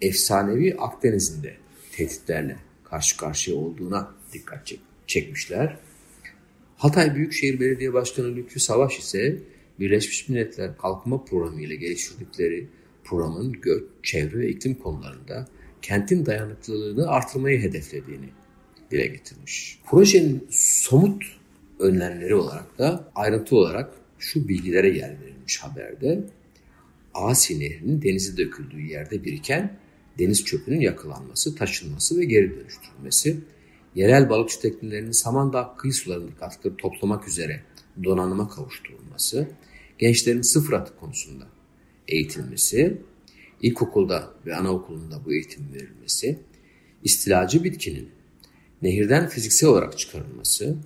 [0.00, 1.56] efsanevi Akdeniz'in de
[1.92, 5.76] tehditlerle karşı karşıya olduğuna dikkat çek çekmişler.
[6.76, 9.38] Hatay Büyükşehir Belediye Başkanı Lütfü Savaş ise
[9.80, 12.68] Birleşmiş Milletler Kalkınma Programı ile geliştirdikleri
[13.04, 15.48] programın göç, çevre ve iklim konularında
[15.82, 18.28] kentin dayanıklılığını artırmayı hedeflediğini
[18.90, 19.78] dile getirmiş.
[19.90, 21.24] Projenin somut
[21.78, 26.24] önlemleri olarak da ayrıntı olarak şu bilgilere yer verilmiş haberde.
[27.14, 29.76] Asi Nehri'nin denize döküldüğü yerde biriken
[30.18, 33.36] deniz çöpünün yakılanması, taşınması ve geri dönüştürülmesi,
[33.94, 37.60] yerel balıkçı teknelerinin Samandağ kıyı sularındaki atıkları toplamak üzere
[38.04, 39.48] donanıma kavuşturulması,
[39.98, 41.46] gençlerin sıfır atık konusunda
[42.08, 42.98] eğitilmesi,
[43.62, 46.38] ilkokulda ve anaokulunda bu eğitim verilmesi,
[47.04, 48.08] istilacı bitkinin
[48.82, 50.76] nehirden fiziksel olarak çıkarılması,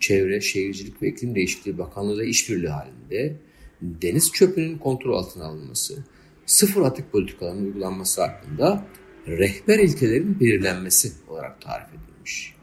[0.00, 3.36] Çevre, Şehircilik ve İklim Değişikliği Bakanlığı ile işbirliği halinde
[3.82, 6.04] deniz çöpünün kontrol altına alınması,
[6.46, 8.86] sıfır atık politikalarının uygulanması hakkında
[9.26, 12.54] rehber ilkelerin belirlenmesi olarak tarif edilmiş.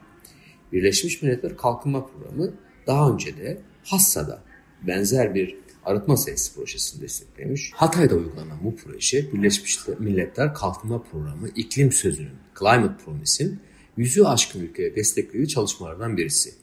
[0.72, 2.54] Birleşmiş Milletler Kalkınma Programı
[2.86, 4.42] daha önce de Hassa'da
[4.86, 7.72] benzer bir arıtma sayısı projesini desteklemiş.
[7.74, 13.60] Hatay'da uygulanan bu proje Birleşmiş Milletler Kalkınma Programı İklim Sözü'nün Climate Promise'in
[13.96, 16.54] yüzü aşkın ülkeye desteklediği çalışmalardan birisi.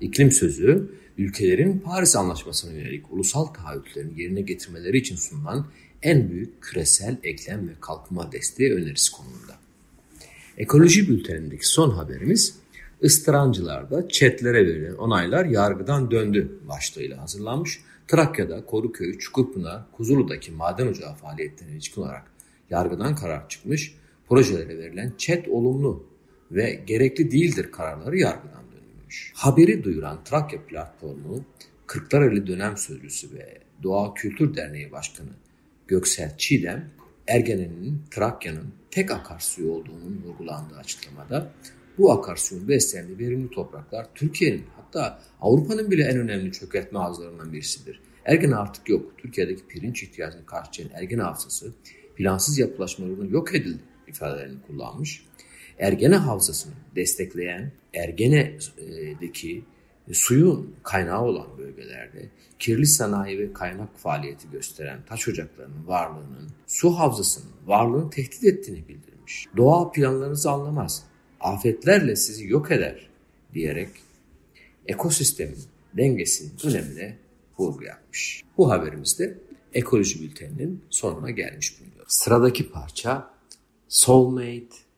[0.00, 5.66] İklim Sözü, ülkelerin Paris Anlaşması'na yönelik ulusal taahhütlerini yerine getirmeleri için sunulan
[6.02, 9.58] en büyük küresel eklem ve kalkınma desteği önerisi konumunda.
[10.58, 12.56] Ekoloji bültenindeki son haberimiz
[13.04, 17.80] ıstırancılarda çetlere verilen onaylar yargıdan döndü başlığıyla hazırlanmış.
[18.08, 22.24] Trakya'da Koruköy, Çukurpınar, Kuzulu'daki maden ocağı faaliyetlerine ilişkin olarak
[22.70, 23.94] yargıdan karar çıkmış.
[24.28, 26.04] Projelere verilen çet olumlu
[26.50, 28.69] ve gerekli değildir kararları yargıdan
[29.10, 29.32] dönülmüş.
[29.34, 31.44] Haberi duyuran Trakya platformu
[31.86, 35.30] Kırklareli dönem sözcüsü ve Doğa Kültür Derneği Başkanı
[35.88, 36.90] Göksel Çiğdem,
[37.28, 41.52] Ergene'nin Trakya'nın tek akarsuyu olduğunun vurgulandığı açıklamada
[41.98, 48.00] bu akarsuyun beslendiği verimli topraklar Türkiye'nin hatta Avrupa'nın bile en önemli çökertme havzalarından birisidir.
[48.24, 49.18] Ergene artık yok.
[49.18, 51.72] Türkiye'deki pirinç ihtiyacını karşılayan Ergene havzası
[52.16, 55.24] plansız yapılaşmalarının yok edildi ifadelerini kullanmış.
[55.80, 59.64] Ergene havzasını destekleyen Ergene'deki
[60.12, 67.50] suyun kaynağı olan bölgelerde kirli sanayi ve kaynak faaliyeti gösteren taş ocaklarının varlığının su havzasının
[67.66, 69.46] varlığını tehdit ettiğini bildirmiş.
[69.56, 71.04] Doğa planlarınızı anlamaz,
[71.40, 73.10] afetlerle sizi yok eder
[73.54, 73.90] diyerek
[74.86, 75.58] ekosistemin
[75.96, 77.16] dengesinin önemine
[77.58, 78.42] vurgu yapmış.
[78.58, 79.38] Bu haberimizde
[79.74, 82.04] ekoloji bülteninin sonuna gelmiş bulunuyor.
[82.08, 83.30] Sıradaki parça
[83.88, 84.89] Soulmate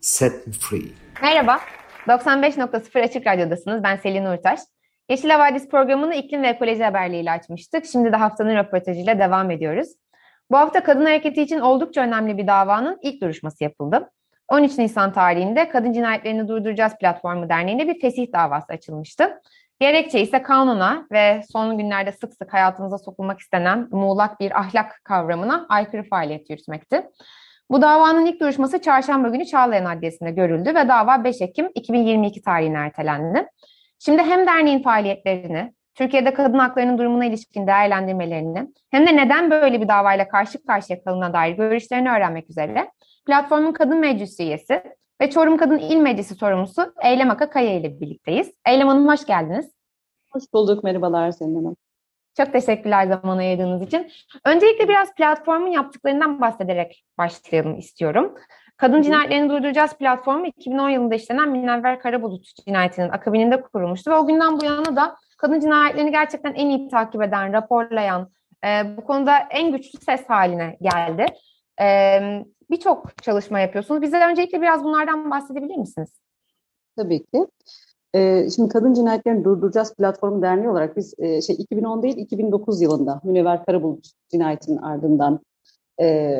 [0.00, 0.92] Set Me Free.
[1.22, 1.60] Merhaba,
[2.06, 3.82] 95.0 Açık Radyo'dasınız.
[3.82, 4.60] Ben Selin Urtaş.
[5.08, 7.86] Yeşil Havadis programını iklim ve ekoloji haberliğiyle açmıştık.
[7.86, 9.88] Şimdi de haftanın röportajıyla devam ediyoruz.
[10.50, 14.10] Bu hafta kadın hareketi için oldukça önemli bir davanın ilk duruşması yapıldı.
[14.48, 19.40] 13 Nisan tarihinde Kadın Cinayetlerini Durduracağız Platformu Derneği'nde bir fesih davası açılmıştı.
[19.80, 25.66] Gerekçe ise kanuna ve son günlerde sık sık hayatımıza sokulmak istenen muğlak bir ahlak kavramına
[25.68, 27.10] aykırı faaliyet yürütmekti.
[27.70, 32.78] Bu davanın ilk duruşması çarşamba günü Çağlayan Adliyesi'nde görüldü ve dava 5 Ekim 2022 tarihine
[32.78, 33.46] ertelendi.
[33.98, 39.88] Şimdi hem derneğin faaliyetlerini, Türkiye'de kadın haklarının durumuna ilişkin değerlendirmelerini hem de neden böyle bir
[39.88, 42.90] davayla karşı karşıya kalına dair görüşlerini öğrenmek üzere
[43.26, 44.82] platformun kadın meclisi üyesi
[45.20, 48.52] ve Çorum Kadın İl Meclisi sorumlusu Eylem Aka ile birlikteyiz.
[48.66, 49.72] Eylem Hanım hoş geldiniz.
[50.30, 51.76] Hoş bulduk, merhabalar Selin Hanım.
[52.38, 54.10] Çok teşekkürler zaman ayırdığınız için.
[54.44, 58.34] Öncelikle biraz platformun yaptıklarından bahsederek başlayalım istiyorum.
[58.76, 64.60] Kadın cinayetlerini durduracağız platformu 2010 yılında işlenen Minevver Karabulut cinayetinin akabininde kurulmuştu ve o günden
[64.60, 68.30] bu yana da kadın cinayetlerini gerçekten en iyi takip eden, raporlayan,
[68.64, 71.26] e, bu konuda en güçlü ses haline geldi.
[72.70, 74.02] birçok çalışma yapıyorsunuz.
[74.02, 76.20] Bize öncelikle biraz bunlardan bahsedebilir misiniz?
[76.96, 77.46] Tabii ki.
[78.14, 83.20] Ee, şimdi Kadın Cinayetlerini Durduracağız Platformu Derneği olarak biz e, şey 2010 değil 2009 yılında
[83.24, 85.40] Münevver Karabulut cinayetinin ardından
[86.00, 86.38] e,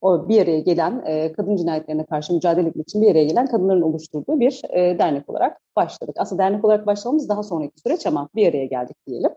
[0.00, 3.82] o bir araya gelen e, kadın cinayetlerine karşı mücadele etmek için bir araya gelen kadınların
[3.82, 6.14] oluşturduğu bir dernek olarak başladık.
[6.18, 9.30] Aslında dernek olarak başlamamız daha sonraki süreç ama bir araya geldik diyelim.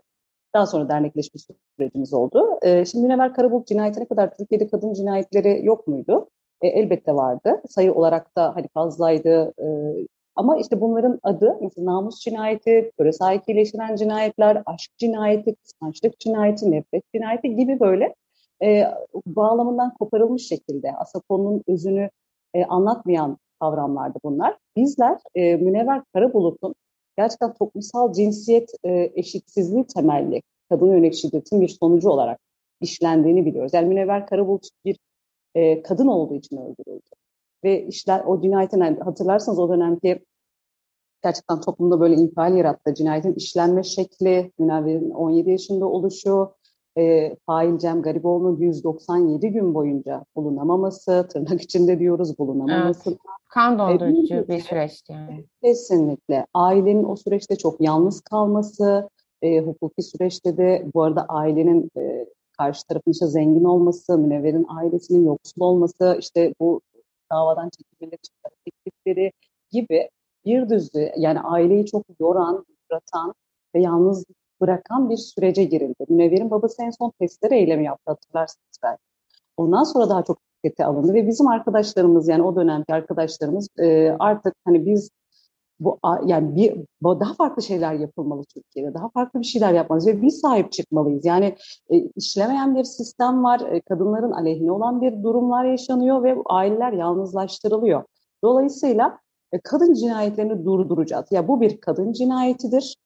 [0.54, 1.40] Daha sonra dernekleşme
[1.76, 2.58] sürecimiz oldu.
[2.62, 6.28] Şimdi Münevver Karabulut cinayetine kadar Türkiye'de kadın cinayetleri yok muydu?
[6.62, 7.62] Elbette vardı.
[7.68, 9.54] Sayı olarak da hani fazlaydı.
[10.38, 17.12] Ama işte bunların adı mesela namus cinayeti, böyle sahikileştiren cinayetler, aşk cinayeti, kıskançlık cinayeti, nefret
[17.14, 18.14] cinayeti gibi böyle
[18.62, 18.84] e,
[19.26, 22.10] bağlamından koparılmış şekilde aslında konunun özünü
[22.54, 24.56] e, anlatmayan kavramlardı bunlar.
[24.76, 26.74] Bizler e, Münevver Karabulut'un
[27.16, 32.40] gerçekten toplumsal cinsiyet e, eşitsizliği temelli kadın yönelik şiddetin bir sonucu olarak
[32.80, 33.74] işlendiğini biliyoruz.
[33.74, 34.98] Yani Münevver Karabulut bir
[35.54, 37.10] e, kadın olduğu için öldürüldü.
[37.64, 40.24] Ve işler o cinayetin hatırlarsanız o dönemki
[41.22, 42.94] gerçekten toplumda böyle infial yarattı.
[42.94, 46.52] Cinayetin işlenme şekli, Münevver'in 17 yaşında oluşu,
[46.98, 53.10] e, fail Cem Gariboğlu'nun 197 gün boyunca bulunamaması, tırnak içinde diyoruz bulunamaması.
[53.10, 53.18] Evet.
[53.48, 55.44] Kan dondurucu e, bir süreçti yani.
[55.62, 56.46] Kesinlikle.
[56.54, 59.08] Ailenin o süreçte çok yalnız kalması,
[59.42, 62.26] e, hukuki süreçte de bu arada ailenin e,
[62.58, 66.80] karşı tarafın işte zengin olması, Münevver'in ailesinin yoksul olması, işte bu
[67.32, 68.18] davadan çekilmeleri,
[68.64, 69.32] teklifleri
[69.70, 70.08] gibi
[70.48, 73.34] bir düzlü yani aileyi çok yoran, yıpratan
[73.74, 74.24] ve yalnız
[74.60, 76.04] bırakan bir sürece girildi.
[76.08, 79.02] Münevver'in babası en son testere eylemi yaptı hatırlarsınız belki.
[79.56, 84.54] Ondan sonra daha çok dikkate alındı ve bizim arkadaşlarımız yani o dönemki arkadaşlarımız e, artık
[84.64, 85.10] hani biz
[85.80, 86.74] bu yani bir
[87.20, 88.94] daha farklı şeyler yapılmalı Türkiye'de.
[88.94, 91.24] Daha farklı bir şeyler yapmalıyız ve biz sahip çıkmalıyız.
[91.24, 91.56] Yani
[91.90, 93.60] e, işlemeyen bir sistem var.
[93.60, 98.04] E, kadınların aleyhine olan bir durumlar yaşanıyor ve aileler yalnızlaştırılıyor.
[98.44, 99.18] Dolayısıyla
[99.64, 101.32] kadın cinayetlerini durduracağız.
[101.32, 102.96] Ya bu bir kadın cinayetidir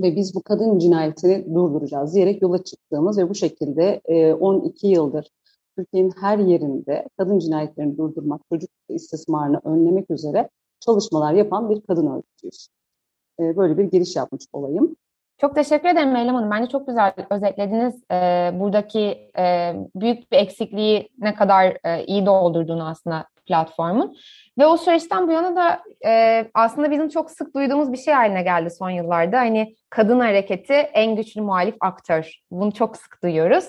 [0.00, 4.00] ve biz bu kadın cinayetini durduracağız diyerek yola çıktığımız ve bu şekilde
[4.40, 5.30] 12 yıldır
[5.76, 10.48] Türkiye'nin her yerinde kadın cinayetlerini durdurmak, çocuk istismarını önlemek üzere
[10.80, 12.68] çalışmalar yapan bir kadın örgütüyüz.
[13.40, 14.96] E, böyle bir giriş yapmış olayım.
[15.38, 16.50] Çok teşekkür ederim Meylem Hanım.
[16.50, 18.02] Bence çok güzel özetlediniz.
[18.10, 18.16] E,
[18.60, 24.16] buradaki e, büyük bir eksikliği ne kadar e, iyi doldurduğunu aslında platformun.
[24.58, 28.42] Ve o süreçten bu yana da e, aslında bizim çok sık duyduğumuz bir şey haline
[28.42, 29.38] geldi son yıllarda.
[29.38, 32.34] Hani kadın hareketi en güçlü muhalif aktör.
[32.50, 33.64] Bunu çok sık duyuyoruz.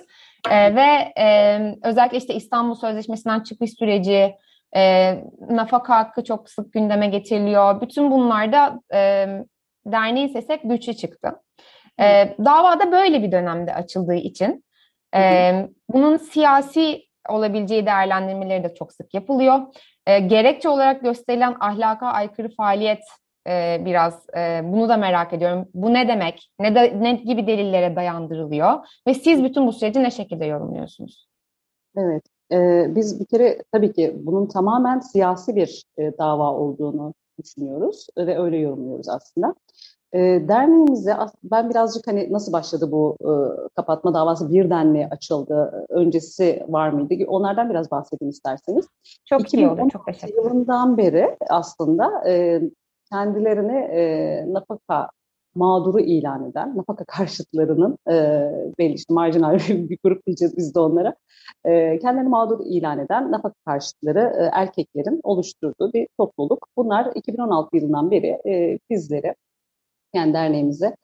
[0.52, 4.36] E, ve e, özellikle işte İstanbul Sözleşmesi'nden çıkış süreci,
[4.76, 5.14] e,
[5.50, 7.82] nafaka hakkı çok sık gündeme getiriliyor.
[7.82, 9.28] Bütün bunlarda e,
[9.86, 11.42] derneğin sesi hep güçlü çıktı.
[12.00, 14.64] E, davada böyle bir dönemde açıldığı için
[15.16, 15.54] e,
[15.90, 19.60] bunun siyasi olabileceği değerlendirmeleri de çok sık yapılıyor.
[20.08, 23.04] E, gerekçe olarak gösterilen ahlaka aykırı faaliyet
[23.48, 25.68] e, biraz e, bunu da merak ediyorum.
[25.74, 26.50] Bu ne demek?
[26.60, 28.88] Ne, de, ne gibi delillere dayandırılıyor?
[29.08, 31.28] Ve siz bütün bu süreci ne şekilde yorumluyorsunuz?
[31.98, 38.08] Evet, e, biz bir kere tabii ki bunun tamamen siyasi bir e, dava olduğunu düşünüyoruz
[38.18, 39.56] ve öyle yorumluyoruz aslında.
[40.14, 43.32] E, derneğimizde ben birazcık hani nasıl başladı bu e,
[43.76, 47.26] kapatma davası birden mi açıldı, öncesi var mıydı?
[47.28, 48.88] Onlardan biraz bahsedeyim isterseniz.
[49.26, 50.48] Çok iyi olur, çok teşekkür ederim.
[50.48, 52.62] yılından beri aslında e,
[53.12, 55.10] kendilerini e, nafaka
[55.56, 58.14] mağduru ilan eden, nafaka karşıtlarının e,
[58.80, 61.16] belli işte marjinal bir grup diyeceğiz biz de onlara,
[61.66, 66.68] e, kendilerini mağdur ilan eden nafaka karşıtları e, erkeklerin oluşturduğu bir topluluk.
[66.78, 69.36] Bunlar 2016 yılından beri e, bizleri,
[70.14, 70.96] yani derneğimize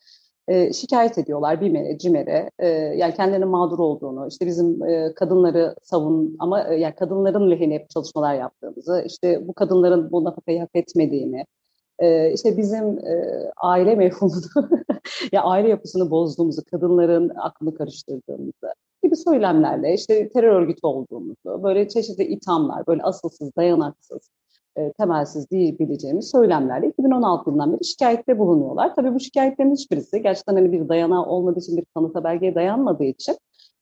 [0.50, 2.50] e, şikayet ediyorlar BİMER'e, CİMER'e.
[2.60, 7.88] E, yani kendilerinin mağdur olduğunu, işte bizim e, kadınları savun ama e, yani kadınların lehine
[7.94, 11.46] çalışmalar yaptığımızı, işte bu kadınların bu nafakayı hak etmediğini,
[12.00, 13.24] e, işte bizim e,
[13.58, 14.42] aile mefhumunu,
[15.32, 22.24] ya aile yapısını bozduğumuzu, kadınların aklını karıştırdığımızı gibi söylemlerle işte terör örgütü olduğumuzu, böyle çeşitli
[22.24, 24.30] ithamlar, böyle asılsız, dayanaksız,
[24.78, 28.96] e, temelsiz diyebileceğimiz söylemlerle 2016 yılından beri şikayette bulunuyorlar.
[28.96, 33.38] Tabii bu şikayetlerin hiçbirisi gerçekten hani bir dayanağı olmadığı için, bir kanıta belgeye dayanmadığı için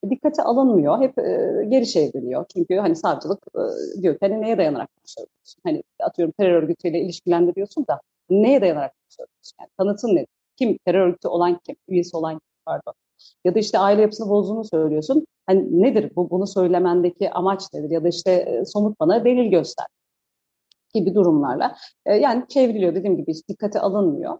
[0.09, 1.01] dikkate alınmıyor.
[1.01, 2.45] Hep e, geri çevriliyor.
[2.53, 5.61] Çünkü hani savcılık e, diyor ki hani neye dayanarak söylüyorsun?
[5.63, 9.57] Hani atıyorum terör örgütüyle ilişkilendiriyorsun da neye dayanarak söylüyorsun?
[9.59, 10.25] Yani tanıtın ne?
[10.55, 10.77] Kim?
[10.85, 11.75] Terör örgütü olan kim?
[11.87, 12.49] Üyesi olan kim?
[12.65, 12.93] Pardon.
[13.45, 15.27] Ya da işte aile yapısını bozduğunu söylüyorsun.
[15.45, 16.29] Hani nedir bu?
[16.29, 17.89] Bunu söylemendeki amaç nedir?
[17.89, 19.87] Ya da işte e, somut bana delil göster
[20.97, 21.75] gibi durumlarla.
[22.05, 24.37] E, yani çevriliyor dediğim gibi hiç dikkate alınmıyor.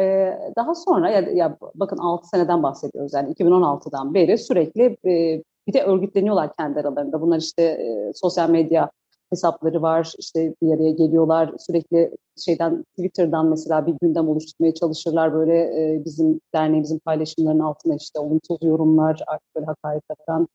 [0.00, 5.72] Ee, daha sonra ya, ya bakın 6 seneden bahsediyoruz yani 2016'dan beri sürekli e, bir
[5.72, 7.20] de örgütleniyorlar kendi aralarında.
[7.20, 8.90] Bunlar işte e, sosyal medya
[9.30, 10.12] hesapları var.
[10.18, 11.52] İşte bir araya geliyorlar.
[11.58, 12.10] Sürekli
[12.44, 15.34] şeyden Twitter'dan mesela bir gündem oluşturmaya çalışırlar.
[15.34, 20.48] Böyle e, bizim derneğimizin paylaşımlarının altına işte olumsuz yorumlar, artık böyle hakaret eden.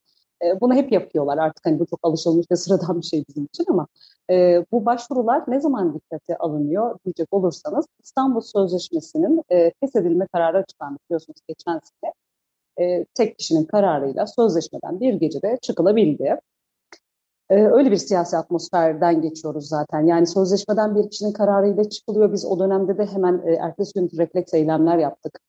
[0.44, 1.38] E, bunu hep yapıyorlar.
[1.38, 3.88] Artık hani bu çok alışılmış ve sıradan bir şey bizim için ama
[4.30, 11.00] e, bu başvurular ne zaman dikkate alınıyor diyecek olursanız İstanbul Sözleşmesi'nin e, feshedilme kararı açıklandı
[11.10, 12.14] biliyorsunuz geçen sene.
[12.80, 16.40] E, tek kişinin kararıyla sözleşmeden bir gecede çıkılabildi.
[17.50, 20.02] Ee, öyle bir siyasi atmosferden geçiyoruz zaten.
[20.08, 22.34] Yani sözleşmeden bir kişinin kararıyla çıkılıyor.
[22.34, 25.40] Biz o dönemde de hemen e, ertesi gün refleks eylemler yaptık.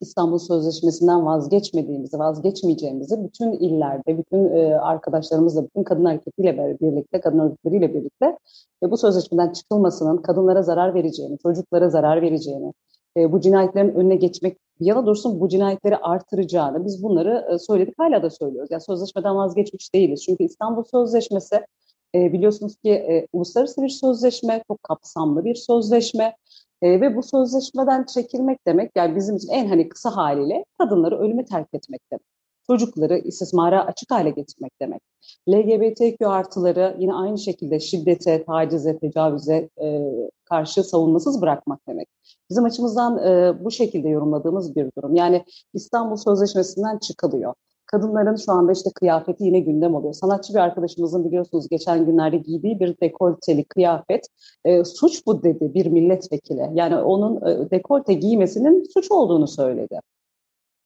[0.00, 7.94] İstanbul Sözleşmesi'nden vazgeçmediğimizi, vazgeçmeyeceğimizi bütün illerde, bütün e, arkadaşlarımızla, bütün kadın hareketiyle birlikte, kadın örgütleriyle
[7.94, 8.38] birlikte
[8.82, 12.72] e, bu sözleşmeden çıkılmasının kadınlara zarar vereceğini, çocuklara zarar vereceğini,
[13.16, 18.22] e, bu cinayetlerin önüne geçmek bir yana dursun bu cinayetleri artıracağını biz bunları söyledik hala
[18.22, 18.70] da söylüyoruz.
[18.70, 20.22] Yani sözleşmeden vazgeçmiş değiliz.
[20.24, 21.66] Çünkü İstanbul Sözleşmesi
[22.14, 26.34] biliyorsunuz ki uluslararası bir sözleşme, çok kapsamlı bir sözleşme
[26.84, 31.44] e, ve bu sözleşmeden çekilmek demek yani bizim için en hani kısa haliyle kadınları ölüme
[31.44, 32.26] terk etmek demek.
[32.66, 35.02] Çocukları istismara açık hale getirmek demek.
[35.48, 40.00] LGBTQ artıları yine aynı şekilde şiddete, tacize, tecavüze e,
[40.44, 42.08] karşı savunmasız bırakmak demek.
[42.50, 45.14] Bizim açımızdan e, bu şekilde yorumladığımız bir durum.
[45.14, 45.44] Yani
[45.74, 47.54] İstanbul Sözleşmesi'nden çıkılıyor.
[47.86, 50.14] Kadınların şu anda işte kıyafeti yine gündem oluyor.
[50.14, 54.26] Sanatçı bir arkadaşımızın biliyorsunuz geçen günlerde giydiği bir dekolteli kıyafet
[54.64, 56.70] e, suç bu dedi bir milletvekili.
[56.74, 60.00] Yani onun e, dekolte giymesinin suç olduğunu söyledi.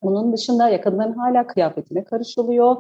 [0.01, 2.77] Onun dışında ya kadınların hala kıyafetine karışılıyor.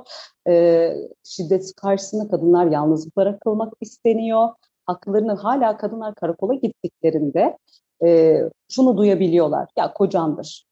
[0.48, 0.92] E,
[1.24, 4.48] şiddet karşısında kadınlar yalnız bırakılmak isteniyor.
[4.86, 7.58] Haklarını hala kadınlar karakola gittiklerinde
[8.04, 9.68] e, şunu duyabiliyorlar.
[9.76, 10.67] Ya kocandır.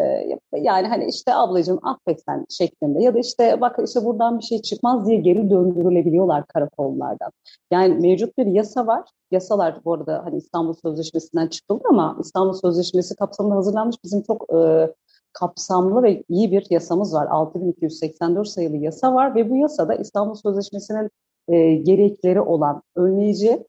[0.00, 4.44] E, yani hani işte ablacığım affet sen şeklinde ya da işte bak işte buradan bir
[4.44, 7.30] şey çıkmaz diye geri döndürülebiliyorlar karakollardan.
[7.70, 9.08] Yani mevcut bir yasa var.
[9.30, 14.90] Yasalar bu arada hani İstanbul Sözleşmesi'nden çıkıldı ama İstanbul Sözleşmesi kapsamında hazırlanmış bizim çok e,
[15.32, 17.26] kapsamlı ve iyi bir yasamız var.
[17.26, 21.10] 6284 sayılı yasa var ve bu yasada İstanbul Sözleşmesi'nin
[21.48, 23.66] e, gerekleri olan önleyici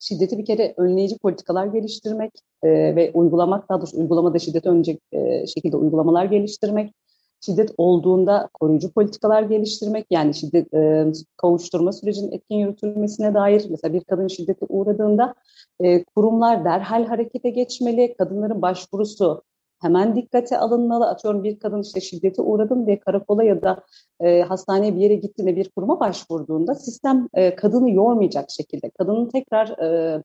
[0.00, 2.30] şiddeti bir kere önleyici politikalar geliştirmek
[2.62, 6.94] e, ve uygulamak, daha doğrusu uygulamada şiddet önecek e, şekilde uygulamalar geliştirmek,
[7.40, 14.04] şiddet olduğunda koruyucu politikalar geliştirmek, yani şiddet e, kavuşturma sürecinin etkin yürütülmesine dair, mesela bir
[14.04, 15.34] kadın şiddete uğradığında
[15.80, 19.42] e, kurumlar derhal harekete geçmeli, kadınların başvurusu
[19.80, 21.08] hemen dikkate alınmalı.
[21.08, 23.84] Atıyorum bir kadın işte şiddete uğradım diye karakola ya da
[24.20, 29.68] e, hastaneye bir yere gittiğinde bir kuruma başvurduğunda sistem e, kadını yormayacak şekilde, kadının tekrar
[29.68, 30.22] e,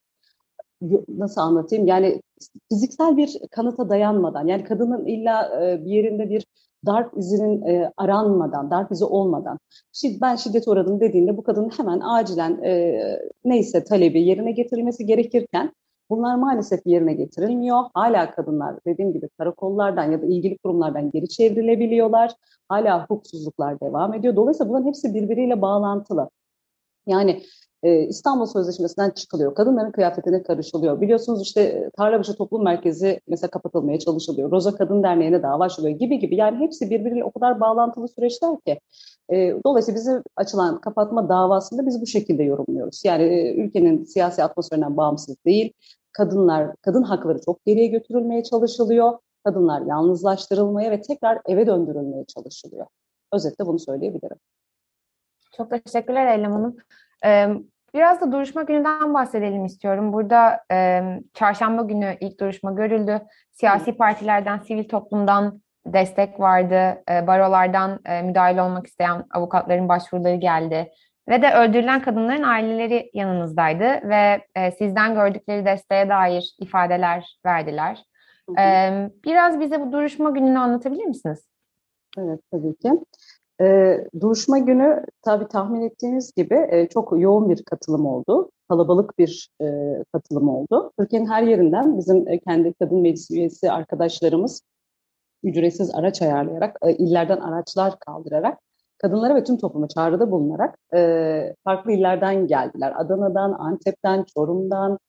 [1.09, 2.21] nasıl anlatayım yani
[2.69, 6.45] fiziksel bir kanıta dayanmadan yani kadının illa e, bir yerinde bir
[6.85, 9.59] darp izinin e, aranmadan, darp izi olmadan
[9.93, 12.99] şid, ben şiddet uğradım dediğinde bu kadının hemen acilen e,
[13.45, 15.71] neyse talebi yerine getirilmesi gerekirken
[16.09, 17.83] Bunlar maalesef yerine getirilmiyor.
[17.93, 22.31] Hala kadınlar dediğim gibi karakollardan ya da ilgili kurumlardan geri çevrilebiliyorlar.
[22.69, 24.35] Hala hukuksuzluklar devam ediyor.
[24.35, 26.29] Dolayısıyla bunların hepsi birbiriyle bağlantılı.
[27.07, 27.41] Yani
[27.83, 29.55] e, İstanbul Sözleşmesi'nden çıkılıyor.
[29.55, 31.01] Kadınların kıyafetine karışılıyor.
[31.01, 34.51] Biliyorsunuz işte e, Tarlabaşı Toplum Merkezi mesela kapatılmaya çalışılıyor.
[34.51, 36.35] Roza Kadın Derneği'ne dava açılıyor gibi gibi.
[36.35, 38.79] Yani hepsi birbiriyle o kadar bağlantılı süreçler ki.
[39.31, 43.01] E, dolayısıyla bize açılan kapatma davasında biz bu şekilde yorumluyoruz.
[43.05, 45.73] Yani e, ülkenin siyasi atmosferinden bağımsız değil.
[46.11, 49.19] Kadınlar, kadın hakları çok geriye götürülmeye çalışılıyor.
[49.43, 52.85] Kadınlar yalnızlaştırılmaya ve tekrar eve döndürülmeye çalışılıyor.
[53.33, 54.37] Özetle bunu söyleyebilirim.
[55.57, 56.77] Çok teşekkürler Eylem Hanım.
[57.95, 60.13] Biraz da duruşma gününden bahsedelim istiyorum.
[60.13, 61.01] Burada e,
[61.33, 63.21] çarşamba günü ilk duruşma görüldü.
[63.51, 67.03] Siyasi partilerden, sivil toplumdan destek vardı.
[67.11, 70.91] E, barolardan e, müdahale olmak isteyen avukatların başvuruları geldi.
[71.29, 78.05] Ve de öldürülen kadınların aileleri yanınızdaydı ve e, sizden gördükleri desteğe dair ifadeler verdiler.
[78.49, 78.61] Hı hı.
[78.61, 81.47] E, biraz bize bu duruşma gününü anlatabilir misiniz?
[82.17, 82.91] Evet tabii ki.
[83.61, 88.51] E, duruşma günü tabii tahmin ettiğiniz gibi e, çok yoğun bir katılım oldu.
[88.69, 89.65] Kalabalık bir e,
[90.13, 90.91] katılım oldu.
[90.99, 94.61] Türkiye'nin her yerinden bizim e, kendi kadın meclis üyesi arkadaşlarımız
[95.45, 98.59] ücretsiz araç ayarlayarak, e, illerden araçlar kaldırarak
[98.97, 102.93] kadınlara ve tüm topluma çağrıda bulunarak e, farklı illerden geldiler.
[102.95, 104.99] Adana'dan, Antep'ten, Çorum'dan,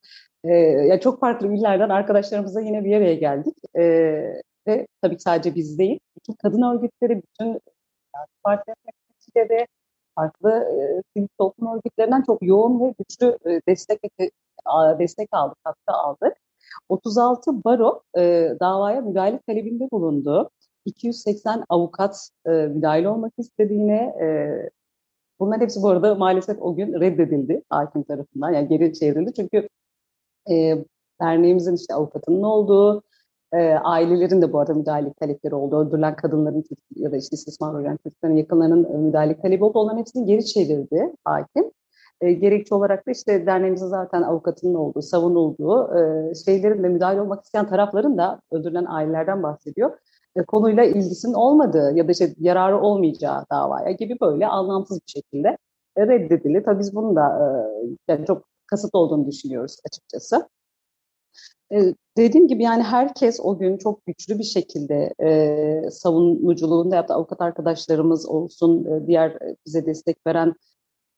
[0.44, 3.54] e, ya çok farklı illerden arkadaşlarımızla yine bir araya geldik.
[3.76, 3.82] E,
[4.66, 7.60] ve tabii sadece biz değil, bütün kadın örgütleri, bütün
[8.44, 8.76] partiler
[9.36, 9.66] ve
[10.14, 10.50] farklı
[11.16, 14.00] e, toplum örgütlerinden çok yoğun ve güçlü e, destek
[14.98, 16.32] destek aldık, katkı aldık.
[16.88, 20.50] 36 baro e, davaya müdahale talebinde bulundu.
[20.84, 24.26] 280 avukat e, müdahil olmak istediğine, e,
[25.40, 28.52] bunların hepsi bu arada maalesef o gün reddedildi hakim tarafından.
[28.52, 29.68] Yani geri çevrildi çünkü
[30.50, 30.84] e,
[31.22, 33.02] derneğimizin işte avukatının olduğu,
[33.52, 35.76] e, ailelerin de bu arada müdahale talepleri oldu.
[35.76, 36.64] Öldürülen kadınların
[36.96, 37.98] ya da işte istismar uğrayan
[38.36, 39.78] yakınlarının e, müdahale talebi oldu.
[39.78, 41.70] Onların hepsini geri çevirdi hakim.
[42.20, 47.44] E, gerekçe olarak da işte derneğimizin zaten avukatının olduğu, savunulduğu e, şeylerin de müdahale olmak
[47.44, 49.98] isteyen tarafların da öldürülen ailelerden bahsediyor.
[50.36, 55.58] E, konuyla ilgisinin olmadığı ya da işte yararı olmayacağı davaya gibi böyle anlamsız bir şekilde
[55.96, 56.62] e, reddedildi.
[56.64, 60.48] Tabii biz bunu da e, yani çok kasıt olduğunu düşünüyoruz açıkçası.
[61.72, 67.14] E, dediğim gibi yani herkes o gün çok güçlü bir şekilde e, savunuculuğunda yaptı.
[67.14, 70.54] Avukat arkadaşlarımız olsun, e, diğer bize destek veren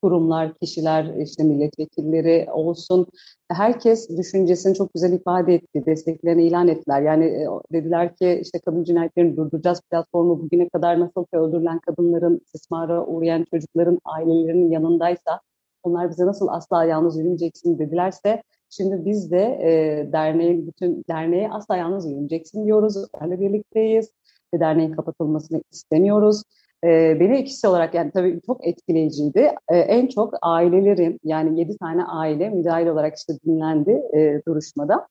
[0.03, 3.07] kurumlar, kişiler, işte milletvekilleri olsun.
[3.51, 7.03] Herkes düşüncesini çok güzel ifade etti, desteklerini ilan ettiler.
[7.03, 12.41] Yani e, dediler ki işte kadın cinayetlerini durduracağız platformu bugüne kadar nasıl ki öldürülen kadınların,
[12.45, 15.41] istismara uğrayan çocukların ailelerinin yanındaysa
[15.83, 21.77] onlar bize nasıl asla yalnız yürümeyeceksin dedilerse Şimdi biz de e, derneğin bütün derneğe asla
[21.77, 22.97] yalnız yürümeyeceksin diyoruz.
[23.13, 24.11] Onlarla birlikteyiz.
[24.55, 26.43] Ve derneğin kapatılmasını istemiyoruz.
[26.85, 29.55] E, beni ikisi olarak yani tabii çok etkileyiciydi.
[29.69, 35.09] E, en çok ailelerin yani yedi tane aile müdahil olarak işte dinlendi e, duruşmada.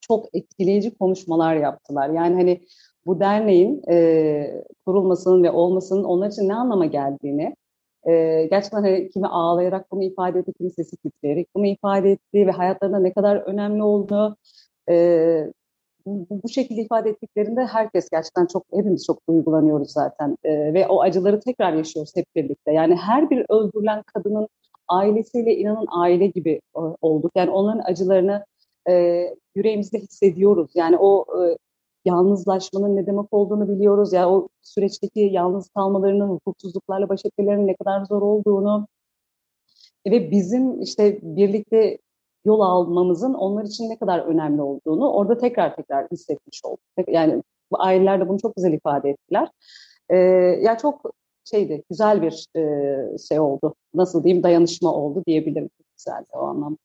[0.00, 2.08] Çok etkileyici konuşmalar yaptılar.
[2.08, 2.60] Yani hani
[3.06, 7.56] bu derneğin e, kurulmasının ve olmasının onlar için ne anlama geldiğini,
[8.08, 12.50] e, gerçekten hani kimi ağlayarak bunu ifade etti, kimi sesi titreyerek bunu ifade etti ve
[12.50, 14.36] hayatlarında ne kadar önemli olduğunu
[14.90, 15.52] e,
[16.06, 21.40] bu, şekilde ifade ettiklerinde herkes gerçekten çok, hepimiz çok duygulanıyoruz zaten e, ve o acıları
[21.40, 22.72] tekrar yaşıyoruz hep birlikte.
[22.72, 24.48] Yani her bir öldürülen kadının
[24.88, 27.32] ailesiyle inanın aile gibi e, olduk.
[27.34, 28.44] Yani onların acılarını
[28.88, 29.24] e,
[29.54, 30.70] yüreğimizde hissediyoruz.
[30.74, 31.56] Yani o e,
[32.04, 34.12] yalnızlaşmanın ne demek olduğunu biliyoruz.
[34.12, 38.86] Ya yani o süreçteki yalnız kalmalarının, hukuksuzluklarla baş etmelerinin ne kadar zor olduğunu
[40.06, 41.98] ve bizim işte birlikte
[42.44, 47.08] yol almamızın onlar için ne kadar önemli olduğunu orada tekrar tekrar hissetmiş olduk.
[47.08, 49.48] Yani bu aileler de bunu çok güzel ifade ettiler.
[50.10, 51.00] Ee, ya yani çok
[51.44, 53.74] şeydi, güzel bir e, şey oldu.
[53.94, 55.70] Nasıl diyeyim, dayanışma oldu diyebilirim.
[55.96, 56.78] Güzeldi o anlamda.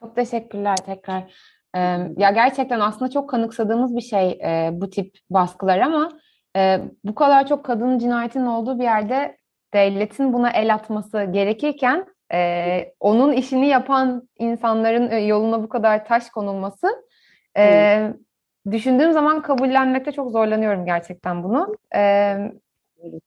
[0.00, 1.34] Çok teşekkürler tekrar.
[1.74, 1.78] Ee,
[2.16, 6.18] ya gerçekten aslında çok kanıksadığımız bir şey e, bu tip baskılar ama
[6.56, 9.36] e, bu kadar çok kadın cinayetinin olduğu bir yerde
[9.74, 16.30] devletin buna el atması gerekirken e, onun işini yapan insanların e, yoluna bu kadar taş
[16.30, 17.04] konulması
[17.58, 18.12] e,
[18.70, 21.76] düşündüğüm zaman kabullenmekte çok zorlanıyorum gerçekten bunu.
[21.94, 22.36] E,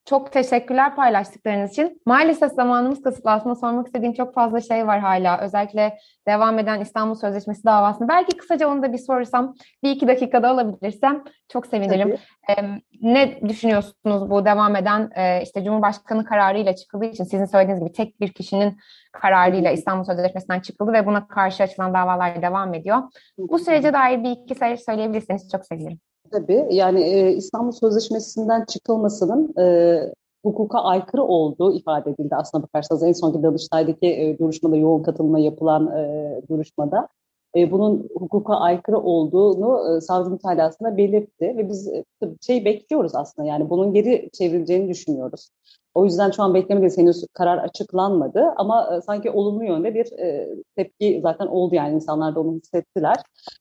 [0.04, 2.00] çok teşekkürler paylaştıklarınız için.
[2.06, 3.30] Maalesef zamanımız kısıtlı.
[3.30, 5.40] Aslında sormak istediğim çok fazla şey var hala.
[5.40, 8.08] Özellikle devam eden İstanbul Sözleşmesi davasını.
[8.08, 12.16] Belki kısaca onu da bir sorsam, bir iki dakikada alabilirsem çok sevinirim.
[12.48, 12.54] Ee,
[13.02, 18.20] ne düşünüyorsunuz bu devam eden e, işte Cumhurbaşkanı kararıyla çıkıldığı için sizin söylediğiniz gibi tek
[18.20, 18.78] bir kişinin
[19.12, 23.02] kararıyla İstanbul Sözleşmesi'nden çıkıldı ve buna karşı açılan davalar devam ediyor.
[23.38, 26.00] Bu sürece dair bir iki şey söyleyebilirseniz çok sevinirim.
[26.32, 29.98] Tabii yani e, İstanbul Sözleşmesi'nden çıkılmasının e,
[30.44, 35.96] hukuka aykırı olduğu ifade edildi aslında bakarsanız en sonki Danıştay'daki e, duruşmada yoğun katılma yapılan
[35.96, 37.08] e, duruşmada
[37.56, 42.04] e, bunun hukuka aykırı olduğunu e, savcı mütalasında belirtti ve biz e,
[42.40, 45.50] şey bekliyoruz aslında yani bunun geri çevrileceğini düşünüyoruz.
[45.94, 46.98] O yüzden şu an beklemedeyiz.
[46.98, 52.34] Henüz karar açıklanmadı ama e, sanki olumlu yönde bir e, tepki zaten oldu yani insanlar
[52.34, 53.16] da onu hissettiler.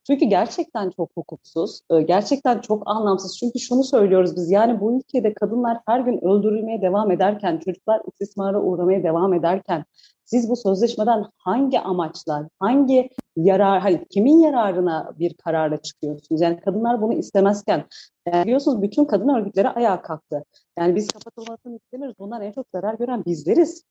[0.08, 3.38] Çünkü gerçekten çok hukuksuz, e, gerçekten çok anlamsız.
[3.38, 8.62] Çünkü şunu söylüyoruz biz yani bu ülkede kadınlar her gün öldürülmeye devam ederken, çocuklar istismara
[8.62, 9.86] uğramaya devam ederken
[10.26, 16.42] siz bu sözleşmeden hangi amaçlar, hangi yarar, hayır, kimin yararına bir kararla çıkıyorsunuz?
[16.42, 17.86] Yani kadınlar bunu istemezken
[18.28, 20.44] yani biliyorsunuz bütün kadın örgütleri ayağa kalktı.
[20.78, 22.16] Yani biz kapatılmasını istemiyoruz.
[22.20, 23.84] Bundan en çok zarar gören bizleriz.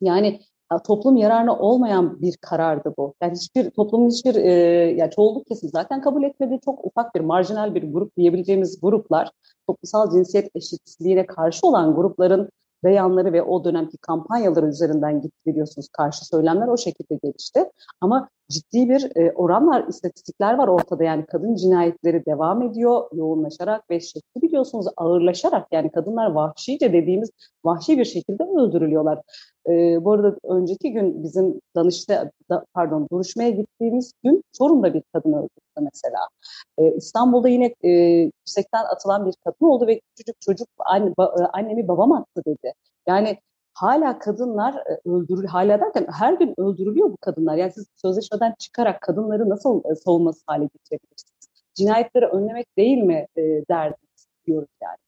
[0.00, 0.40] Yani
[0.86, 3.14] toplum yararına olmayan bir karardı bu.
[3.22, 4.52] Yani hiçbir toplumun hiçbir e,
[4.96, 6.58] yani çoğunluk kesim zaten kabul etmedi.
[6.64, 9.30] Çok ufak bir marjinal bir grup diyebileceğimiz gruplar
[9.66, 12.50] toplumsal cinsiyet eşitsizliğine karşı olan grupların
[12.84, 17.70] beyanları ve o dönemki kampanyaları üzerinden gitti biliyorsunuz karşı söylemler o şekilde gelişti.
[18.00, 21.04] Ama ciddi bir e, oran var, istatistikler var ortada.
[21.04, 27.30] Yani kadın cinayetleri devam ediyor yoğunlaşarak ve şekli biliyorsunuz ağırlaşarak yani kadınlar vahşice dediğimiz
[27.64, 29.18] vahşi bir şekilde öldürülüyorlar.
[29.66, 35.32] E, bu arada önceki gün bizim danışta da, pardon duruşmaya gittiğimiz gün Çorum'da bir kadın
[35.32, 36.18] öldürüldü mesela.
[36.78, 41.88] E, İstanbul'da yine e, yüksekten atılan bir kadın oldu ve küçücük çocuk anne, ba, annemi
[41.88, 42.72] babam attı dedi.
[43.06, 43.38] Yani
[43.74, 47.56] hala kadınlar öldürül hala derken her gün öldürülüyor bu kadınlar.
[47.56, 51.48] Yani siz sözleşmeden çıkarak kadınları nasıl savunması hale getirebilirsiniz?
[51.74, 54.08] Cinayetleri önlemek değil mi e, derdiniz?
[54.48, 54.98] diyoruz yani.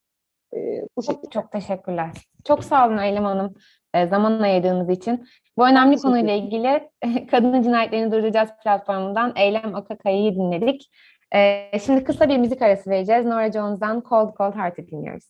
[0.54, 1.22] E, bu şekilde.
[1.22, 2.12] Çok, çok teşekkürler.
[2.44, 3.54] Çok sağ olun Eylem Hanım
[3.94, 5.28] e, zaman ayırdığınız için.
[5.56, 6.90] Bu önemli konuyla ilgili
[7.30, 10.90] Kadın Cinayetlerini Durduracağız platformundan Eylem Akakaya'yı dinledik.
[11.34, 13.26] E, şimdi kısa bir müzik arası vereceğiz.
[13.26, 15.24] Nora Jones'dan Cold Cold Heart'ı dinliyoruz.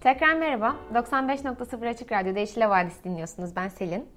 [0.00, 0.76] Tekrar merhaba.
[0.94, 3.56] 95.0 Açık Radyo'da Yeşil Havadis dinliyorsunuz.
[3.56, 4.08] Ben Selin.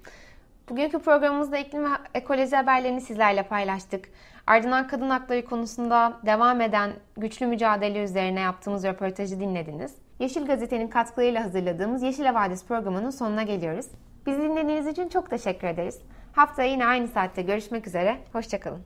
[0.68, 4.08] Bugünkü programımızda iklim ve ekoloji haberlerini sizlerle paylaştık.
[4.46, 9.94] Ardından kadın hakları konusunda devam eden güçlü mücadele üzerine yaptığımız röportajı dinlediniz.
[10.18, 13.86] Yeşil Gazete'nin katkılarıyla hazırladığımız Yeşil Havadis programının sonuna geliyoruz.
[14.26, 15.98] Bizi dinlediğiniz için çok teşekkür ederiz.
[16.32, 18.18] Haftaya yine aynı saatte görüşmek üzere.
[18.32, 18.80] Hoşçakalın.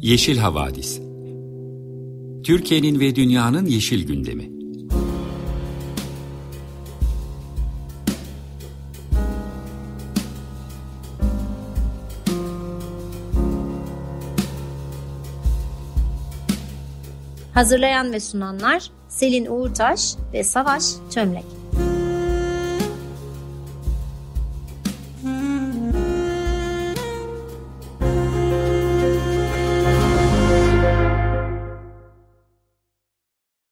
[0.00, 1.00] Yeşil Havadis
[2.44, 4.53] Türkiye'nin ve dünyanın yeşil gündemi.
[17.54, 20.84] Hazırlayan ve sunanlar Selin Uğurtaş ve Savaş
[21.14, 21.44] Çömlek.